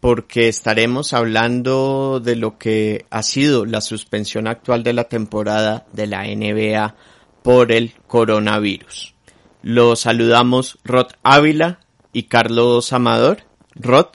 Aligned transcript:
porque 0.00 0.48
estaremos 0.48 1.12
hablando 1.12 2.20
de 2.20 2.36
lo 2.36 2.58
que 2.58 3.06
ha 3.10 3.22
sido 3.22 3.66
la 3.66 3.80
suspensión 3.80 4.46
actual 4.46 4.82
de 4.82 4.94
la 4.94 5.04
temporada 5.04 5.86
de 5.92 6.06
la 6.06 6.24
NBA 6.24 6.94
por 7.42 7.72
el 7.72 7.94
coronavirus. 8.06 9.14
Los 9.62 10.00
saludamos 10.00 10.78
Rod 10.84 11.12
Ávila 11.22 11.80
y 12.12 12.28
Carlos 12.28 12.92
Amador. 12.92 13.38
Rod. 13.74 14.08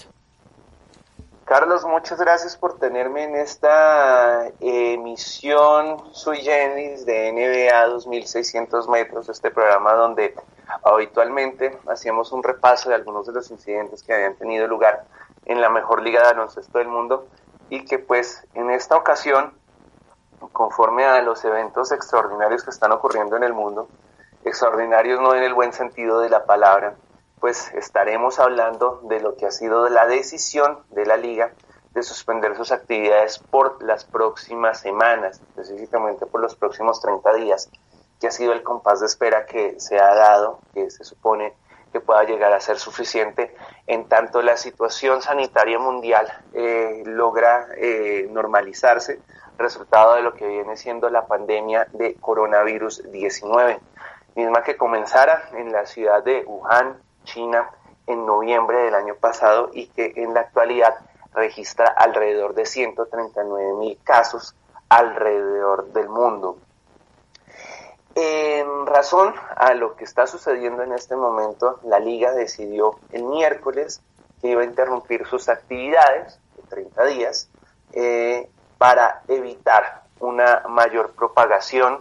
Carlos, 1.46 1.86
muchas 1.86 2.20
gracias 2.20 2.58
por 2.58 2.80
tenerme 2.80 3.23
en 3.23 3.36
esta 3.36 4.48
emisión 4.59 6.12
sui 6.12 6.40
generis 6.40 7.06
de 7.06 7.31
NBA 7.31 7.86
2600 7.86 8.90
metros, 8.90 9.30
este 9.30 9.52
programa 9.52 9.94
donde 9.94 10.34
habitualmente 10.84 11.78
hacíamos 11.88 12.31
un 12.31 12.42
repaso 12.42 12.90
de 12.90 12.96
algunos 12.96 13.28
de 13.28 13.34
los 13.34 13.52
incidentes 13.52 14.02
que 14.02 14.14
habían 14.14 14.36
tenido 14.36 14.68
lugar 14.68 15.06
en 15.46 15.62
la 15.62 15.70
mejor 15.70 16.02
liga 16.02 16.22
de 16.22 16.34
baloncesto 16.34 16.80
del 16.80 16.88
mundo 16.88 17.28
y 17.70 17.86
que 17.86 18.00
pues 18.00 18.48
en 18.56 18.72
esta 18.72 18.98
ocasión 18.98 19.53
conforme 20.56 21.03
a 21.06 21.22
los 21.22 21.44
eventos 21.44 21.92
extraordinarios 21.92 22.64
que 22.64 22.70
están 22.70 22.94
ocurriendo 22.94 23.36
en 23.36 23.44
el 23.44 23.53
mundo, 23.53 23.89
extraordinarios 24.45 25.20
no 25.20 25.36
en 25.36 25.44
el 25.44 25.53
buen 25.53 25.73
sentido 25.73 26.22
de 26.22 26.30
la 26.30 26.45
palabra, 26.45 26.95
pues 27.42 27.73
estaremos 27.73 28.39
hablando 28.39 29.02
de 29.03 29.20
lo 29.20 29.36
que 29.36 29.45
ha 29.45 29.52
sido 29.52 29.89
la 29.89 30.08
decisión 30.08 30.80
de 30.92 31.06
la 31.06 31.17
liga 31.17 31.52
de 31.92 32.03
suspender 32.03 32.56
sus 32.56 32.72
actividades 32.72 33.38
por 33.38 33.84
las 33.84 34.06
próximas 34.06 34.79
semanas, 34.79 35.41
específicamente 35.41 36.25
por 36.25 36.40
los 36.40 36.56
próximos 36.56 37.02
30 37.02 37.34
días, 37.34 37.69
que 38.22 38.28
ha 38.28 38.31
sido 38.31 38.53
el 38.53 38.63
compás 38.63 39.02
de 39.02 39.08
espera 39.08 39.46
que 39.46 39.78
se 39.81 40.00
ha 40.00 40.16
dado, 40.16 40.59
que 40.74 40.90
se 40.90 41.03
supone 41.03 41.53
que 41.95 42.01
pueda 42.01 42.25
llegar 42.25 42.51
a 42.51 42.59
ser 42.59 42.78
suficiente 42.78 43.56
en 43.88 44.09
tanto 44.09 44.41
la 44.41 44.57
situación 44.57 45.22
sanitaria 45.22 45.79
mundial 45.79 46.28
eh, 46.51 47.03
logra 47.06 47.69
eh, 47.78 48.28
normalizarse, 48.29 49.22
resultado 49.57 50.16
de 50.16 50.22
lo 50.22 50.34
que 50.34 50.45
viene 50.45 50.75
siendo 50.75 51.09
la 51.09 51.25
pandemia 51.25 51.88
de 51.94 52.16
coronavirus 52.16 53.09
19, 53.13 53.79
misma 54.35 54.61
que 54.63 54.75
comenzara 54.75 55.47
en 55.53 55.72
la 55.72 55.85
ciudad 55.85 56.22
de 56.22 56.44
Wuhan, 56.45 56.97
China, 57.23 57.69
en 58.07 58.25
noviembre 58.25 58.79
del 58.79 58.95
año 58.95 59.16
pasado 59.16 59.69
y 59.72 59.88
que 59.88 60.11
en 60.17 60.34
la 60.34 60.41
actualidad 60.41 60.95
registra 61.34 61.85
alrededor 61.88 62.55
de 62.55 62.66
139 62.66 63.73
mil 63.75 63.97
casos 64.03 64.53
alrededor 64.89 65.94
del 65.94 66.09
mundo. 66.09 66.57
En 68.16 68.86
razón 68.86 69.36
a 69.58 69.74
lo 69.74 69.98
que 69.98 70.06
está 70.06 70.26
sucediendo 70.26 70.84
en 70.84 70.94
este 70.94 71.18
momento, 71.18 71.81
la 71.84 72.00
liga 72.00 72.31
decidió 72.31 72.98
el 73.12 73.24
miércoles 73.24 74.02
que 74.42 74.48
iba 74.48 74.62
a 74.62 74.66
interrumpir 74.66 75.28
sus 75.28 75.50
actividades 75.50 76.40
de 76.56 76.64
30 76.70 77.06
días 77.08 77.50
eh, 77.92 78.50
para 78.78 79.22
evitar 79.28 80.03
una 80.22 80.64
mayor 80.70 81.12
propagación 81.12 82.00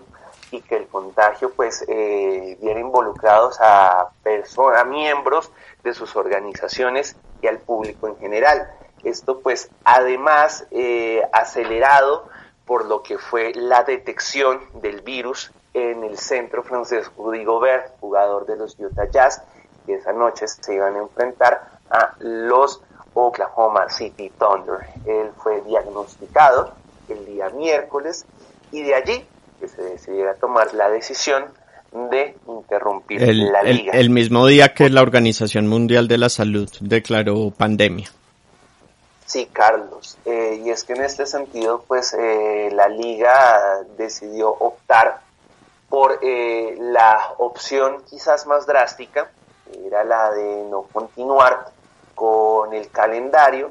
y 0.53 0.61
que 0.61 0.77
el 0.77 0.87
contagio 0.87 1.51
pues 1.51 1.85
eh, 1.89 2.57
viera 2.61 2.79
involucrados 2.79 3.59
a 3.61 4.11
personas, 4.23 4.87
miembros 4.87 5.51
de 5.83 5.95
sus 5.95 6.15
organizaciones 6.15 7.17
y 7.43 7.49
al 7.49 7.59
público 7.59 8.07
en 8.07 8.17
general. 8.19 8.71
Esto 9.03 9.41
pues 9.41 9.69
además 9.83 10.65
eh, 10.71 11.23
acelerado 11.33 12.29
por 12.67 12.85
lo 12.87 13.03
que 13.03 13.19
fue 13.19 13.53
la 13.55 13.83
detección 13.83 14.61
del 14.75 15.01
virus 15.03 15.53
en 15.75 16.05
el 16.05 16.17
centro 16.17 16.63
francés 16.63 17.11
Rudy 17.19 17.45
Gobert, 17.45 17.99
jugador 18.01 18.47
de 18.47 18.57
los 18.57 18.79
Utah 18.79 19.11
Jazz, 19.11 19.43
y 19.87 19.93
esa 19.93 20.13
noche 20.13 20.47
se 20.47 20.75
iban 20.75 20.95
a 20.95 21.01
enfrentar 21.01 21.61
a 21.91 22.15
los 22.21 22.81
Oklahoma 23.13 23.91
City 23.91 24.31
Thunder. 24.39 24.87
Él 25.05 25.31
fue 25.37 25.61
diagnosticado 25.63 26.73
el 27.09 27.27
día 27.27 27.51
miércoles 27.51 28.25
y 28.73 28.83
de 28.83 28.95
allí 28.95 29.25
que 29.61 29.69
se 29.69 29.83
decidiera 29.83 30.35
tomar 30.35 30.73
la 30.75 30.89
decisión 30.89 31.45
de 31.93 32.37
interrumpir 32.49 33.21
la 33.23 33.63
liga. 33.63 33.93
El, 33.93 34.11
mismo 34.11 34.47
día 34.47 34.75
que 34.75 34.91
la 34.91 35.03
Organización 35.03 35.69
Mundial 35.69 36.09
de 36.09 36.19
la 36.19 36.29
Salud 36.29 36.69
declaró 36.81 37.51
pandemia. 37.51 38.11
Sí, 39.27 39.49
Carlos. 39.53 40.19
Eh, 40.25 40.63
y 40.65 40.71
es 40.71 40.85
que 40.85 40.95
en 40.95 41.05
este 41.05 41.27
sentido, 41.27 41.85
pues 41.87 42.15
eh, 42.19 42.71
la 42.73 42.89
liga 42.89 43.83
decidió 43.97 44.49
optar 44.51 45.21
por 45.95 46.19
eh, 46.23 46.75
la 46.81 47.35
opción 47.39 48.03
quizás 48.11 48.49
más 48.49 48.67
drástica, 48.67 49.31
era 49.87 50.03
la 50.03 50.33
de 50.33 50.65
no 50.69 50.83
continuar 50.93 51.67
con 52.17 52.75
el 52.75 52.91
calendario, 52.91 53.71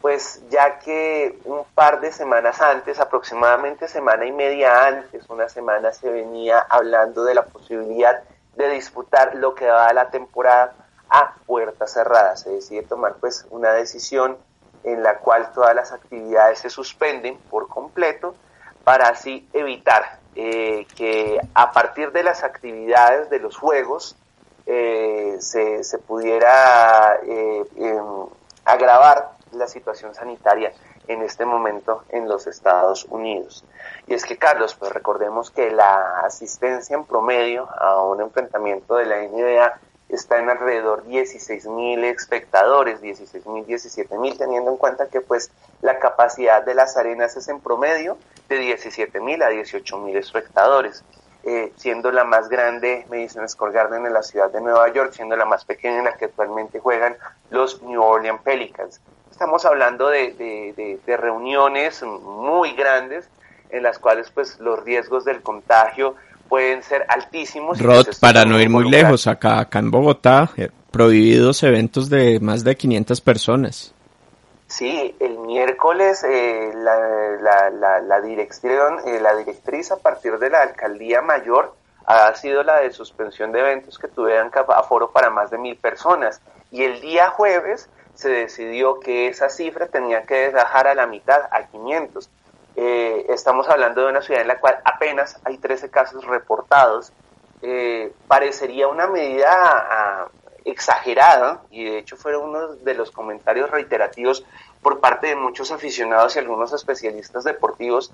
pues 0.00 0.42
ya 0.50 0.80
que 0.80 1.38
un 1.44 1.62
par 1.72 2.00
de 2.00 2.10
semanas 2.10 2.60
antes, 2.60 2.98
aproximadamente 2.98 3.86
semana 3.86 4.26
y 4.26 4.32
media 4.32 4.84
antes, 4.84 5.30
una 5.30 5.48
semana 5.48 5.92
se 5.92 6.10
venía 6.10 6.58
hablando 6.58 7.22
de 7.22 7.34
la 7.34 7.44
posibilidad 7.44 8.20
de 8.56 8.68
disputar 8.70 9.36
lo 9.36 9.54
que 9.54 9.66
daba 9.66 9.92
la 9.92 10.10
temporada 10.10 10.74
a 11.08 11.36
puertas 11.46 11.92
cerradas. 11.92 12.40
Se 12.40 12.50
decide 12.50 12.82
tomar 12.82 13.14
pues 13.20 13.46
una 13.50 13.70
decisión 13.70 14.38
en 14.82 15.04
la 15.04 15.18
cual 15.18 15.52
todas 15.52 15.76
las 15.76 15.92
actividades 15.92 16.58
se 16.58 16.68
suspenden 16.68 17.38
por 17.48 17.68
completo 17.68 18.34
para 18.82 19.06
así 19.06 19.48
evitar 19.52 20.18
eh, 20.36 20.86
que 20.96 21.40
a 21.54 21.72
partir 21.72 22.12
de 22.12 22.22
las 22.22 22.44
actividades 22.44 23.30
de 23.30 23.40
los 23.40 23.56
juegos 23.56 24.16
eh, 24.66 25.36
se, 25.40 25.82
se, 25.82 25.98
pudiera 25.98 27.18
eh, 27.26 27.64
em, 27.76 28.26
agravar 28.64 29.32
la 29.52 29.66
situación 29.66 30.14
sanitaria 30.14 30.72
en 31.08 31.22
este 31.22 31.44
momento 31.44 32.04
en 32.10 32.28
los 32.28 32.46
Estados 32.46 33.04
Unidos. 33.10 33.64
Y 34.06 34.14
es 34.14 34.24
que, 34.24 34.36
Carlos, 34.36 34.76
pues 34.76 34.92
recordemos 34.92 35.50
que 35.50 35.72
la 35.72 36.20
asistencia 36.20 36.94
en 36.94 37.04
promedio 37.04 37.68
a 37.80 38.04
un 38.04 38.20
enfrentamiento 38.20 38.94
de 38.94 39.06
la 39.06 39.16
NBA 39.22 39.80
está 40.08 40.38
en 40.38 40.50
alrededor 40.50 41.04
16 41.04 41.66
mil 41.66 42.04
espectadores, 42.04 43.00
16 43.00 43.46
mil, 43.46 43.66
17 43.66 44.18
mil, 44.18 44.36
teniendo 44.38 44.70
en 44.70 44.76
cuenta 44.76 45.08
que 45.08 45.20
pues 45.20 45.50
la 45.82 45.98
capacidad 45.98 46.64
de 46.64 46.74
las 46.74 46.96
arenas 46.96 47.36
es 47.36 47.48
en 47.48 47.60
promedio 47.60 48.16
de 48.50 48.58
17 48.60 49.20
mil 49.20 49.42
a 49.42 49.48
18 49.48 49.98
mil 49.98 50.16
espectadores. 50.16 51.04
Eh, 51.42 51.72
siendo 51.76 52.12
la 52.12 52.24
más 52.24 52.50
grande 52.50 53.06
Madison 53.08 53.48
Square 53.48 53.72
Garden 53.72 54.04
en 54.04 54.12
la 54.12 54.22
ciudad 54.22 54.50
de 54.52 54.60
Nueva 54.60 54.92
York, 54.92 55.12
siendo 55.14 55.36
la 55.36 55.46
más 55.46 55.64
pequeña 55.64 56.00
en 56.00 56.04
la 56.04 56.14
que 56.14 56.26
actualmente 56.26 56.80
juegan 56.80 57.16
los 57.50 57.82
New 57.82 58.02
Orleans 58.02 58.42
Pelicans. 58.42 59.00
Estamos 59.30 59.64
hablando 59.64 60.10
de, 60.10 60.34
de, 60.34 60.98
de, 61.06 61.16
reuniones 61.16 62.02
muy 62.02 62.72
grandes 62.72 63.26
en 63.70 63.82
las 63.82 63.98
cuales 63.98 64.30
pues 64.34 64.60
los 64.60 64.84
riesgos 64.84 65.24
del 65.24 65.40
contagio 65.40 66.14
pueden 66.46 66.82
ser 66.82 67.06
altísimos. 67.08 67.80
Rod, 67.80 68.04
pues 68.04 68.18
para 68.18 68.44
no 68.44 68.60
ir 68.60 68.68
muy 68.68 68.90
lejos, 68.90 69.26
acá, 69.26 69.60
acá 69.60 69.78
en 69.78 69.90
Bogotá, 69.90 70.50
eh, 70.58 70.68
prohibidos 70.90 71.62
eventos 71.62 72.10
de 72.10 72.38
más 72.40 72.64
de 72.64 72.76
500 72.76 73.18
personas. 73.22 73.94
Sí, 74.70 75.16
el 75.18 75.36
miércoles 75.38 76.22
eh, 76.22 76.70
la, 76.76 77.70
la, 77.70 78.00
la, 78.00 78.20
dirección, 78.20 79.00
eh, 79.04 79.18
la 79.20 79.34
directriz 79.34 79.90
a 79.90 79.96
partir 79.96 80.38
de 80.38 80.48
la 80.48 80.62
alcaldía 80.62 81.22
mayor 81.22 81.74
ha 82.06 82.32
sido 82.36 82.62
la 82.62 82.78
de 82.78 82.92
suspensión 82.92 83.50
de 83.50 83.58
eventos 83.58 83.98
que 83.98 84.06
tuvieran 84.06 84.52
aforo 84.68 85.10
para 85.10 85.28
más 85.28 85.50
de 85.50 85.58
mil 85.58 85.76
personas. 85.76 86.40
Y 86.70 86.84
el 86.84 87.00
día 87.00 87.30
jueves 87.30 87.90
se 88.14 88.28
decidió 88.28 89.00
que 89.00 89.26
esa 89.26 89.48
cifra 89.48 89.88
tenía 89.88 90.22
que 90.22 90.50
bajar 90.50 90.86
a 90.86 90.94
la 90.94 91.08
mitad, 91.08 91.48
a 91.50 91.66
500. 91.66 92.30
Eh, 92.76 93.26
estamos 93.28 93.68
hablando 93.68 94.02
de 94.02 94.10
una 94.10 94.22
ciudad 94.22 94.42
en 94.42 94.48
la 94.48 94.60
cual 94.60 94.78
apenas 94.84 95.36
hay 95.44 95.58
13 95.58 95.90
casos 95.90 96.24
reportados. 96.26 97.12
Eh, 97.60 98.12
parecería 98.28 98.86
una 98.86 99.08
medida 99.08 99.48
ah, 99.50 100.28
exagerada 100.64 101.62
y 101.70 101.84
de 101.84 101.98
hecho 101.98 102.16
fueron 102.16 102.50
uno 102.50 102.68
de 102.74 102.94
los 102.94 103.10
comentarios 103.10 103.70
reiterativos 103.70 104.44
por 104.82 105.00
parte 105.00 105.28
de 105.28 105.36
muchos 105.36 105.70
aficionados 105.72 106.36
y 106.36 106.38
algunos 106.38 106.72
especialistas 106.72 107.44
deportivos 107.44 108.12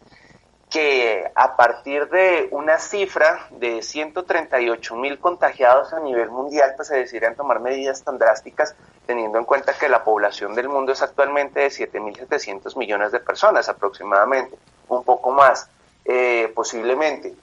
que 0.71 1.31
a 1.35 1.57
partir 1.57 2.09
de 2.09 2.49
una 2.51 2.79
cifra 2.79 3.47
de 3.51 3.83
138 3.83 4.97
mil 4.97 5.19
contagiados 5.19 5.93
a 5.93 6.01
nivel 6.01 6.31
mundial, 6.31 6.73
pues 6.75 6.89
se 6.89 6.97
decidieran 6.97 7.37
tomar 7.37 7.61
medidas 7.61 8.03
tan 8.03 8.19
drásticas, 8.19 8.75
teniendo 9.07 9.39
en 9.39 9.45
cuenta 9.45 9.75
que 9.79 9.89
la 9.89 10.03
población 10.03 10.55
del 10.55 10.69
mundo 10.69 10.93
es 10.93 11.03
actualmente 11.03 11.61
de 11.61 11.69
7.700 11.69 12.77
millones 12.77 13.13
de 13.13 13.21
personas 13.21 13.69
aproximadamente, 13.69 14.59
un 14.89 15.05
poco 15.05 15.31
más, 15.31 15.71
eh, 16.05 16.53
posiblemente. 16.55 17.35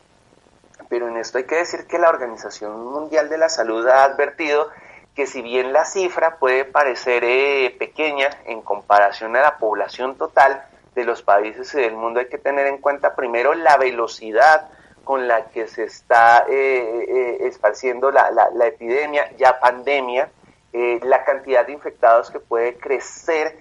Pero 0.89 1.07
en 1.07 1.15
esto 1.15 1.38
hay 1.38 1.45
que 1.45 1.55
decir 1.55 1.88
que 1.88 2.00
la 2.00 2.09
Organización 2.09 2.85
Mundial 2.85 3.29
de 3.29 3.38
la 3.38 3.47
Salud 3.47 3.88
ha 3.88 4.03
advertido 4.03 4.69
que 5.15 5.27
si 5.27 5.42
bien 5.42 5.74
la 5.74 5.86
cifra 5.86 6.38
puede 6.38 6.65
parecer 6.65 7.24
eh, 7.24 7.75
pequeña 7.77 8.30
en 8.45 8.62
comparación 8.62 9.36
a 9.36 9.42
la 9.42 9.57
población 9.57 10.15
total, 10.18 10.65
de 10.95 11.06
los 11.06 11.21
países 11.21 11.74
y 11.74 11.77
del 11.77 11.95
mundo 11.95 12.19
hay 12.19 12.27
que 12.27 12.38
tener 12.38 12.68
en 12.68 12.77
cuenta 12.77 13.15
primero 13.15 13.54
la 13.54 13.77
velocidad 13.77 14.69
con 15.04 15.27
la 15.27 15.45
que 15.48 15.68
se 15.68 15.83
está 15.83 16.45
eh, 16.48 17.06
eh, 17.07 17.38
esparciendo 17.42 18.12
la, 18.12 18.31
la, 18.31 18.68
epidemia, 18.68 19.31
ya 19.38 19.60
pandemia, 19.60 20.30
eh, 20.71 21.00
la 21.04 21.25
cantidad 21.25 21.65
de 21.65 21.74
infectados 21.74 22.31
que 22.31 22.39
puede 22.39 22.77
crecer 22.77 23.57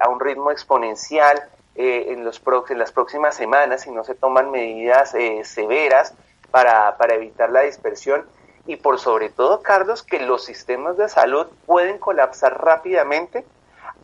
a 0.00 0.08
un 0.08 0.18
ritmo 0.18 0.50
exponencial 0.50 1.40
en, 1.76 2.24
los 2.24 2.42
en 2.68 2.78
las 2.80 2.90
próximas 2.90 3.36
semanas 3.36 3.82
si 3.82 3.92
no 3.92 4.02
se 4.02 4.16
toman 4.16 4.50
medidas 4.50 5.14
severas 5.44 6.14
para, 6.50 6.96
para 6.96 7.14
evitar 7.14 7.48
la 7.50 7.60
dispersión 7.60 8.26
y 8.66 8.76
por 8.76 8.98
sobre 8.98 9.30
todo, 9.30 9.62
Carlos, 9.62 10.02
que 10.02 10.20
los 10.20 10.44
sistemas 10.44 10.96
de 10.96 11.08
salud 11.08 11.46
pueden 11.66 11.98
colapsar 11.98 12.62
rápidamente 12.62 13.44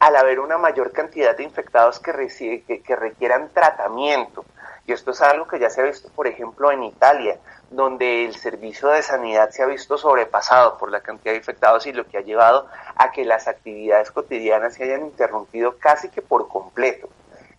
al 0.01 0.17
haber 0.17 0.41
una 0.41 0.59
mayor 0.59 0.93
cantidad 0.93 1.37
de 1.37 1.45
infectados 1.45 2.01
que, 2.01 2.13
requieran 2.13 3.51
tratamiento. 3.53 4.45
Y 4.87 4.93
esto 4.93 5.11
es 5.11 5.21
algo 5.21 5.47
que 5.47 5.59
ya 5.59 5.71
se 5.71 5.81
ha 5.81 5.85
visto, 5.85 6.09
por 6.11 6.27
ejemplo, 6.27 6.73
en 6.73 6.83
Italia, 6.83 7.39
donde 7.71 8.25
el 8.25 8.35
servicio 8.37 8.89
de 8.89 9.03
sanidad 9.03 9.51
se 9.51 9.63
ha 9.63 9.67
visto 9.67 9.99
sobrepasado 9.99 10.79
por 10.79 10.91
la 10.91 11.03
cantidad 11.03 11.33
de 11.33 11.39
infectados 11.39 11.87
y 11.87 11.93
lo 11.93 12.07
que 12.07 12.19
ha 12.19 12.23
llevado 12.23 12.67
a 12.97 13.13
que 13.13 13.25
las 13.25 13.49
actividades 13.49 14.11
cotidianas 14.11 14.75
se 14.75 14.85
hayan 14.85 15.03
interrumpido 15.03 15.77
casi 15.79 16.09
que 16.09 16.23
por 16.23 16.49
completo. 16.49 17.09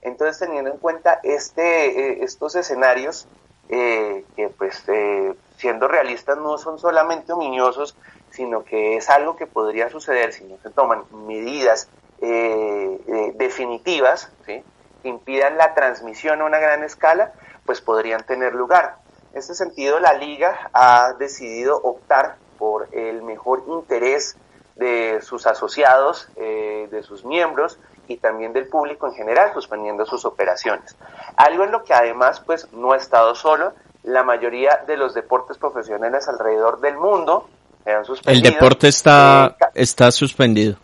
Entonces, 0.02 0.40
teniendo 0.40 0.72
en 0.72 0.78
cuenta 0.78 1.20
este, 1.24 1.88
eh, 1.88 2.24
estos 2.24 2.56
escenarios, 2.56 3.28
eh, 3.70 4.26
que 4.36 4.50
pues 4.50 4.84
eh, 4.88 5.36
siendo 5.60 5.90
realistas 5.90 6.38
no 6.38 6.58
son 6.58 6.80
solamente 6.80 7.34
ominiosos, 7.34 7.98
sino 8.32 8.64
que 8.64 8.96
es 8.96 9.10
algo 9.10 9.36
que 9.36 9.46
podría 9.46 9.90
suceder 9.90 10.32
si 10.32 10.46
no 10.46 10.58
se 10.64 10.70
toman 10.70 11.04
medidas 11.28 11.90
eh, 12.22 13.02
eh, 13.08 13.34
definitivas 13.36 14.32
que 14.46 14.64
impidan 15.04 15.58
la 15.58 15.74
transmisión 15.74 16.42
a 16.42 16.46
una 16.46 16.60
gran 16.60 16.84
escala, 16.84 17.34
pues 17.66 17.82
podrían 17.82 18.26
tener 18.26 18.56
lugar. 18.56 19.00
En 19.34 19.40
este 19.40 19.54
sentido, 19.54 20.00
la 20.00 20.14
liga 20.14 20.70
ha 20.72 21.14
decidido 21.20 21.76
optar 21.76 22.38
por 22.58 22.88
el 22.94 23.22
mejor 23.22 23.64
interés 23.68 24.38
de 24.78 25.20
sus 25.22 25.46
asociados, 25.46 26.30
eh, 26.38 26.88
de 26.90 27.04
sus 27.04 27.26
miembros 27.26 27.80
y 28.08 28.16
también 28.16 28.54
del 28.54 28.70
público 28.70 29.08
en 29.08 29.14
general, 29.14 29.52
suspendiendo 29.54 30.06
sus 30.06 30.24
operaciones. 30.24 30.96
Algo 31.36 31.66
en 31.66 31.72
lo 31.72 31.84
que 31.84 31.94
además 31.94 32.40
pues 32.40 32.72
no 32.72 32.94
ha 32.94 32.98
estado 32.98 33.36
solo, 33.36 33.74
la 34.04 34.24
mayoría 34.24 34.84
de 34.88 34.98
los 34.98 35.14
deportes 35.14 35.58
profesionales 35.58 36.28
alrededor 36.28 36.80
del 36.82 36.98
mundo 36.98 37.48
han 37.86 38.06
suspendido. 38.06 38.48
El 38.48 38.54
deporte 38.54 38.88
está, 38.88 39.56
está 39.74 40.12
suspendido. 40.12 40.78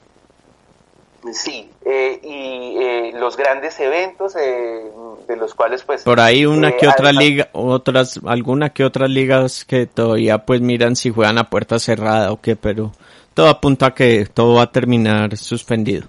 Sí, 1.34 1.72
eh, 1.84 2.20
y 2.22 2.78
eh, 2.78 3.12
los 3.16 3.36
grandes 3.36 3.80
eventos 3.80 4.36
eh, 4.36 4.92
de 5.28 5.36
los 5.36 5.56
cuales 5.56 5.84
pues... 5.84 6.04
Por 6.04 6.20
ahí 6.20 6.46
una 6.46 6.74
que 6.74 6.88
otra 6.88 7.12
liga, 7.12 7.50
otras, 7.54 8.20
alguna 8.26 8.70
que 8.70 8.84
otras 8.84 9.10
ligas 9.10 9.66
que 9.66 9.88
todavía 9.88 10.46
pues 10.46 10.62
miran 10.62 10.96
si 10.96 11.10
juegan 11.10 11.40
a 11.40 11.50
puerta 11.50 11.80
cerrada 11.80 12.32
o 12.32 12.40
qué, 12.40 12.56
pero 12.56 12.92
todo 13.34 13.50
apunta 13.50 13.88
a 13.88 13.94
que 13.96 14.28
todo 14.32 14.56
va 14.56 14.64
a 14.64 14.72
terminar 14.72 15.36
suspendido. 15.38 16.08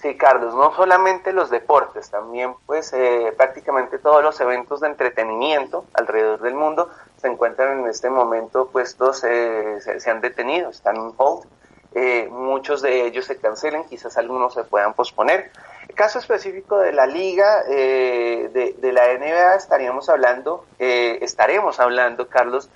Sí, 0.00 0.16
Carlos, 0.16 0.54
no 0.54 0.74
solamente 0.74 1.32
los 1.32 1.50
deportes, 1.50 2.10
también 2.10 2.54
pues 2.64 2.94
prácticamente 3.36 3.98
todos 3.98 4.22
los 4.22 4.40
eventos 4.40 4.80
de 4.80 4.88
entretenimiento 4.88 5.84
alrededor 5.92 6.40
del 6.40 6.54
mundo 6.54 6.88
se 7.20 7.28
encuentran 7.28 7.80
en 7.80 7.86
este 7.86 8.08
momento 8.08 8.68
puestos, 8.68 9.18
se, 9.18 9.80
se 9.80 10.10
han 10.10 10.22
detenido, 10.22 10.70
están 10.70 10.96
en 10.96 11.12
hold 11.18 11.44
eh, 11.92 12.28
muchos 12.30 12.82
de 12.82 13.06
ellos 13.06 13.24
se 13.24 13.36
cancelen, 13.36 13.84
quizás 13.84 14.16
algunos 14.16 14.54
se 14.54 14.64
puedan 14.64 14.94
posponer. 14.94 15.50
Caso 15.94 16.20
específico 16.20 16.78
de 16.78 16.92
la 16.92 17.06
liga, 17.06 17.64
eh, 17.68 18.48
de, 18.52 18.92
la 18.92 19.12
NBA, 19.14 19.56
estaríamos 19.56 20.08
hablando, 20.08 20.64
eh, 20.78 21.18
estaremos 21.22 21.80
hablando, 21.80 22.28
Carlos, 22.28 22.70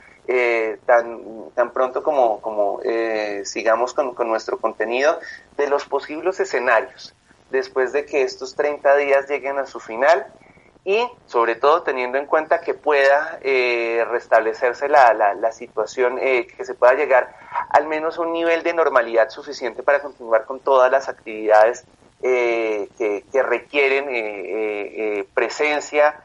tan, 0.87 1.50
tan 1.55 1.71
pronto 1.73 2.03
como, 2.03 2.41
como 2.41 2.81
sigamos 3.44 3.94
con, 3.94 4.15
nuestro 4.29 4.59
contenido, 4.59 5.19
de 5.56 5.69
los 5.69 5.85
posibles 5.85 6.41
escenarios 6.41 7.15
después 7.50 7.93
de 7.93 8.05
que 8.05 8.23
estos 8.23 8.55
30 8.56 8.97
días 8.97 9.29
lleguen 9.29 9.59
a 9.59 9.67
su 9.67 9.81
final 9.81 10.26
y 10.85 11.09
sobre 11.26 11.55
todo 11.55 11.82
teniendo 11.82 12.19
en 12.19 12.26
cuenta 12.26 12.61
que 12.61 12.75
pueda 12.75 13.38
eh, 13.41 14.05
restablecerse 14.11 14.88
la, 14.88 15.15
la, 15.15 15.53
situación, 15.53 16.19
eh, 16.21 16.47
que 16.47 16.65
se 16.65 16.75
pueda 16.75 16.93
llegar 16.94 17.35
al 17.71 17.87
menos 17.87 18.19
a 18.19 18.23
un 18.23 18.32
nivel 18.32 18.62
de 18.62 18.75
normalidad 18.75 19.31
suficiente 19.31 19.83
para 19.83 20.02
continuar 20.02 20.45
con 20.45 20.61
todas 20.61 20.90
las 20.90 21.09
actividades 21.09 21.85
eh, 22.23 22.88
que, 22.99 23.25
que, 23.33 23.43
requieren 23.43 24.04
presencia, 25.33 26.21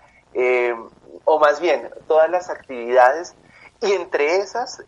o 1.24 1.39
más 1.39 1.62
bien 1.62 1.89
todas 2.08 2.29
las 2.29 2.50
actividades 2.50 3.36
y 3.81 3.93
entre 3.93 4.38
esas 4.38 4.83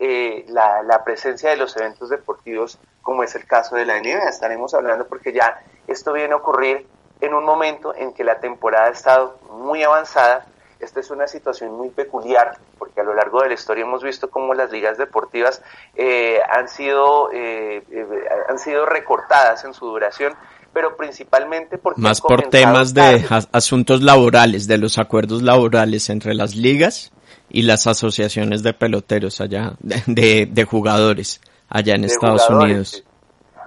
la, 0.48 0.83
la 0.83 1.03
presencia 1.03 1.50
de 1.50 1.57
los 1.57 1.75
eventos 1.77 2.10
deportivos 2.10 2.77
como 3.01 3.24
es 3.24 3.36
el 3.36 3.45
caso 3.45 3.75
de 3.75 3.86
la 3.86 4.00
NBA. 4.00 4.29
Estaremos 4.29 4.74
hablando 4.74 5.07
porque 5.07 5.33
ya 5.33 5.60
esto 5.88 6.13
viene 6.13 6.33
a 6.33 6.38
ocurrir 6.38 6.86
en 7.19 7.33
un 7.33 7.43
momento 7.43 7.93
en 7.95 8.13
que 8.13 8.24
la 8.24 8.39
temporada 8.39 8.88
ha 8.88 8.91
estado 8.91 9.39
muy 9.51 9.83
avanzada. 9.83 10.45
Esta 10.79 11.00
es 11.00 11.12
una 11.12 11.27
situación 11.27 11.74
muy 11.74 11.89
peculiar 11.89 12.57
porque 12.79 13.01
a 13.01 13.03
lo 13.03 13.13
largo 13.13 13.41
de 13.41 13.50
la 13.50 13.53
historia 13.53 13.83
hemos 13.83 14.03
visto 14.03 14.29
cómo 14.29 14.53
las 14.55 14.71
ligas 14.71 14.98
deportivas 14.98 15.62
eh, 15.95 16.39
han, 16.50 16.67
sido, 16.67 17.31
eh, 17.31 17.83
eh, 17.91 18.07
han 18.50 18.57
sido 18.57 18.88
recortadas 18.88 19.63
en 19.63 19.75
su 19.75 19.86
duración, 19.86 20.33
pero 20.74 20.98
principalmente 20.98 21.77
porque... 21.77 22.01
Más 22.01 22.19
por 22.19 22.50
temas 22.50 22.95
de 22.95 23.24
asuntos 23.51 24.01
laborales, 24.01 24.67
de 24.67 24.79
los 24.79 24.98
acuerdos 24.98 25.43
laborales 25.43 26.10
entre 26.10 26.33
las 26.33 26.55
ligas 26.55 27.12
y 27.53 27.63
las 27.63 27.88
asociaciones 27.88 28.63
de 28.63 28.74
peloteros 28.74 29.41
allá, 29.41 29.74
de, 29.79 30.48
de, 30.50 30.65
jugadores 30.65 31.41
allá 31.70 31.96
en 31.96 32.05
Estados 32.05 32.50
Unidos. 32.50 33.03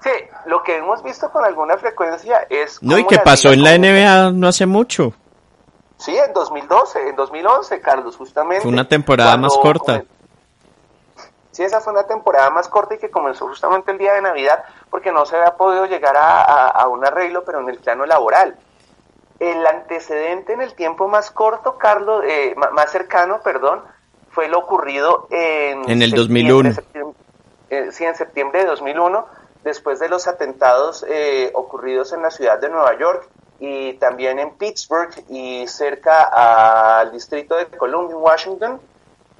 Sí, 0.02 0.10
lo 0.46 0.62
que 0.62 0.76
hemos 0.76 1.02
visto 1.02 1.30
con 1.30 1.44
alguna 1.44 1.76
frecuencia 1.78 2.46
es... 2.50 2.82
No, 2.82 2.98
y 2.98 3.06
que 3.06 3.18
pasó 3.18 3.52
en 3.52 3.62
la 3.62 3.78
NBA 3.78 4.32
no 4.32 4.48
hace 4.48 4.66
mucho. 4.66 5.14
Sí, 5.98 6.16
en 6.16 6.32
2012, 6.32 7.08
en 7.08 7.16
2011, 7.16 7.80
Carlos, 7.80 8.16
justamente. 8.16 8.62
Fue 8.62 8.70
una 8.70 8.86
temporada 8.86 9.36
más 9.36 9.56
corta. 9.56 10.04
Sí, 11.54 11.62
esa 11.62 11.80
fue 11.80 11.92
una 11.92 12.02
temporada 12.02 12.50
más 12.50 12.68
corta 12.68 12.96
y 12.96 12.98
que 12.98 13.10
comenzó 13.10 13.46
justamente 13.46 13.92
el 13.92 13.98
día 13.98 14.14
de 14.14 14.22
Navidad 14.22 14.64
porque 14.90 15.12
no 15.12 15.24
se 15.24 15.36
había 15.36 15.56
podido 15.56 15.86
llegar 15.86 16.16
a, 16.16 16.86
un 16.88 17.04
arreglo, 17.06 17.44
pero 17.44 17.60
en 17.60 17.68
el 17.68 17.78
plano 17.78 18.04
laboral. 18.06 18.56
El 19.40 19.66
antecedente 19.66 20.52
en 20.52 20.60
el 20.60 20.74
tiempo 20.74 21.08
más 21.08 21.30
corto, 21.30 21.76
Carlos, 21.76 22.24
eh, 22.26 22.54
más 22.56 22.92
cercano, 22.92 23.40
perdón, 23.42 23.82
fue 24.30 24.48
lo 24.48 24.58
ocurrido 24.58 25.26
en... 25.30 25.88
En 25.88 26.02
el 26.02 26.12
2001. 26.12 26.70
Eh, 27.70 27.88
sí, 27.90 28.04
en 28.04 28.14
septiembre 28.14 28.60
de 28.60 28.66
2001 28.66 29.26
después 29.64 29.98
de 29.98 30.08
los 30.08 30.28
atentados 30.28 31.04
eh, 31.08 31.50
ocurridos 31.54 32.12
en 32.12 32.22
la 32.22 32.30
ciudad 32.30 32.60
de 32.60 32.68
Nueva 32.68 32.96
York 32.98 33.28
y 33.58 33.94
también 33.94 34.38
en 34.38 34.52
Pittsburgh 34.56 35.10
y 35.28 35.66
cerca 35.66 37.00
al 37.00 37.10
distrito 37.12 37.56
de 37.56 37.66
Columbia, 37.66 38.16
Washington, 38.16 38.80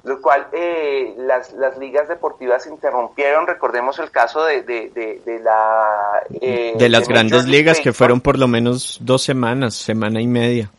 lo 0.05 0.21
cual 0.21 0.47
eh, 0.51 1.15
las, 1.17 1.51
las, 1.53 1.77
ligas 1.79 2.07
deportivas 2.07 2.67
interrumpieron. 2.67 3.47
Recordemos 3.47 3.97
el 3.97 4.11
caso 4.11 4.45
de, 4.45 4.61
de, 4.61 4.91
de, 5.25 5.39
la... 5.39 6.21
Eh, 6.29 6.73
de 6.77 6.89
las 6.89 7.07
grandes 7.07 7.45
ligas 7.45 7.79
que 7.79 7.91
fueron 7.91 8.21
por 8.21 8.37
lo 8.37 8.47
menos 8.47 8.99
dos 9.01 9.23
semanas, 9.23 9.73
semana 9.73 10.21
y 10.21 10.27
media. 10.27 10.71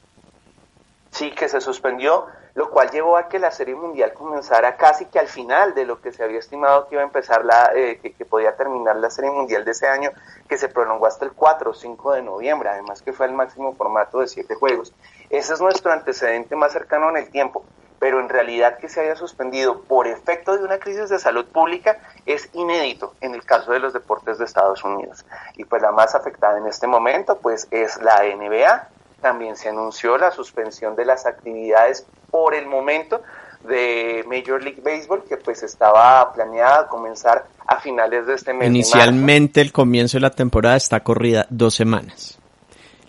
Sí, 1.10 1.32
que 1.32 1.48
se 1.48 1.60
suspendió, 1.60 2.26
lo 2.54 2.70
cual 2.70 2.90
llevó 2.90 3.16
a 3.16 3.28
que 3.28 3.40
la 3.40 3.50
Serie 3.50 3.74
Mundial 3.74 4.12
comenzara 4.12 4.76
casi 4.76 5.06
que 5.06 5.18
al 5.18 5.26
final 5.26 5.74
de 5.74 5.86
lo 5.86 6.00
que 6.00 6.12
se 6.12 6.22
había 6.22 6.38
estimado 6.38 6.86
que 6.86 6.94
iba 6.94 7.02
a 7.02 7.06
empezar 7.06 7.44
la, 7.44 7.72
eh, 7.74 7.98
que, 8.00 8.12
que, 8.12 8.24
podía 8.24 8.54
terminar 8.54 8.94
la 8.94 9.10
Serie 9.10 9.32
Mundial 9.32 9.64
de 9.64 9.72
ese 9.72 9.88
año, 9.88 10.10
que 10.48 10.56
se 10.56 10.68
prolongó 10.68 11.06
hasta 11.06 11.24
el 11.24 11.32
4 11.32 11.72
o 11.72 11.74
5 11.74 12.12
de 12.12 12.22
noviembre, 12.22 12.68
además 12.68 13.02
que 13.02 13.12
fue 13.12 13.26
el 13.26 13.32
máximo 13.32 13.74
formato 13.74 14.20
de 14.20 14.28
siete 14.28 14.54
juegos. 14.54 14.92
Ese 15.30 15.54
es 15.54 15.60
nuestro 15.60 15.90
antecedente 15.90 16.54
más 16.54 16.72
cercano 16.72 17.10
en 17.10 17.16
el 17.16 17.28
tiempo 17.30 17.64
pero 17.98 18.20
en 18.20 18.28
realidad 18.28 18.78
que 18.78 18.88
se 18.88 19.00
haya 19.00 19.16
suspendido 19.16 19.82
por 19.82 20.06
efecto 20.06 20.56
de 20.56 20.64
una 20.64 20.78
crisis 20.78 21.08
de 21.08 21.18
salud 21.18 21.46
pública 21.46 21.98
es 22.26 22.48
inédito 22.52 23.14
en 23.20 23.34
el 23.34 23.44
caso 23.44 23.72
de 23.72 23.78
los 23.78 23.92
deportes 23.92 24.38
de 24.38 24.44
Estados 24.44 24.84
Unidos. 24.84 25.24
Y 25.56 25.64
pues 25.64 25.82
la 25.82 25.92
más 25.92 26.14
afectada 26.14 26.58
en 26.58 26.66
este 26.66 26.86
momento 26.86 27.38
pues 27.38 27.68
es 27.70 28.00
la 28.02 28.22
NBA. 28.22 28.88
También 29.20 29.56
se 29.56 29.70
anunció 29.70 30.18
la 30.18 30.30
suspensión 30.30 30.94
de 30.94 31.06
las 31.06 31.26
actividades 31.26 32.06
por 32.30 32.54
el 32.54 32.66
momento 32.66 33.22
de 33.66 34.24
Major 34.28 34.62
League 34.62 34.82
Baseball 34.84 35.24
que 35.26 35.38
pues 35.38 35.62
estaba 35.62 36.32
planeada 36.32 36.86
comenzar 36.88 37.46
a 37.66 37.80
finales 37.80 38.26
de 38.26 38.34
este 38.34 38.52
mes. 38.52 38.68
Inicialmente 38.68 39.60
el 39.62 39.72
comienzo 39.72 40.18
de 40.18 40.20
la 40.20 40.30
temporada 40.30 40.76
está 40.76 41.00
corrida 41.00 41.46
dos 41.48 41.74
semanas. 41.74 42.38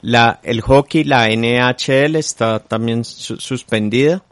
La, 0.02 0.40
el 0.44 0.62
hockey, 0.62 1.04
la 1.04 1.28
NHL 1.28 2.16
está 2.16 2.60
también 2.60 3.04
suspendida 3.04 4.24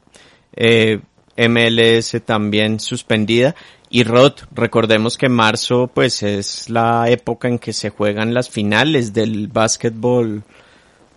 eh, 0.55 1.01
MLS 1.37 2.21
también 2.25 2.79
suspendida. 2.79 3.55
Y 3.89 4.03
Rod, 4.03 4.33
recordemos 4.51 5.17
que 5.17 5.29
marzo 5.29 5.87
pues 5.93 6.23
es 6.23 6.69
la 6.69 7.09
época 7.09 7.47
en 7.47 7.59
que 7.59 7.73
se 7.73 7.89
juegan 7.89 8.33
las 8.33 8.49
finales 8.49 9.13
del 9.13 9.47
básquetbol 9.47 10.43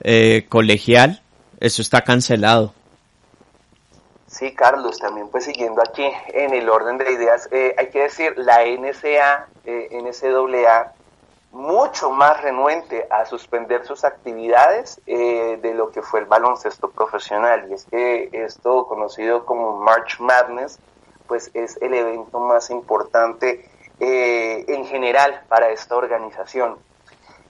eh, 0.01 0.47
colegial. 0.49 1.23
Eso 1.61 1.83
está 1.83 2.03
cancelado. 2.03 2.75
Sí, 4.27 4.55
Carlos, 4.55 4.99
también 4.99 5.29
pues 5.29 5.45
siguiendo 5.45 5.81
aquí 5.83 6.07
en 6.35 6.53
el 6.53 6.69
orden 6.69 6.99
de 6.99 7.11
ideas, 7.11 7.49
eh, 7.51 7.75
hay 7.79 7.89
que 7.89 8.03
decir, 8.03 8.35
la 8.37 8.63
NCA, 8.63 9.49
NCAA, 9.65 10.93
mucho 11.51 12.11
más 12.11 12.43
renuente 12.43 13.07
a 13.11 13.25
suspender 13.25 13.85
sus 13.87 14.05
actividades 14.05 15.01
eh, 15.07 15.59
de 15.61 15.75
lo 15.75 15.91
que 15.91 16.03
fue 16.03 16.21
el 16.21 16.27
baloncesto 16.27 16.91
profesional. 16.91 17.67
Y 17.71 17.75
es 17.75 17.85
que 17.87 18.29
esto 18.33 18.87
conocido 18.87 19.45
como 19.47 19.77
March 19.79 20.21
Madness, 20.21 20.79
pues 21.27 21.51
es 21.55 21.79
el 21.81 21.95
evento 21.95 22.41
más 22.41 22.71
importante 22.71 23.69
eh, 24.01 24.65
en 24.69 24.85
general 24.87 25.43
para 25.49 25.71
esta 25.71 25.97
organización. 25.97 26.79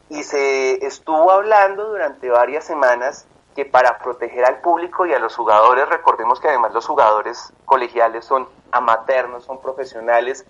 Y 0.09 0.23
se 0.23 0.87
estuvo 0.87 1.31
hablando 1.31 1.91
durante 1.91 2.31
varias 2.31 2.65
semanas 2.65 3.27
que 3.55 3.65
para 3.65 3.99
proteger 3.99 4.45
al 4.45 4.61
público 4.61 5.05
y 5.05 5.13
a 5.13 5.19
los 5.19 5.35
jugadores, 5.35 5.89
recordemos 5.89 6.41
que 6.41 6.49
además 6.49 6.73
los 6.73 6.87
jugadores 6.87 7.53
colegiales 7.65 8.25
son 8.25 8.49
amateurs, 8.71 9.29
no 9.29 9.41
son 9.41 9.61
profesionales, 9.61 10.47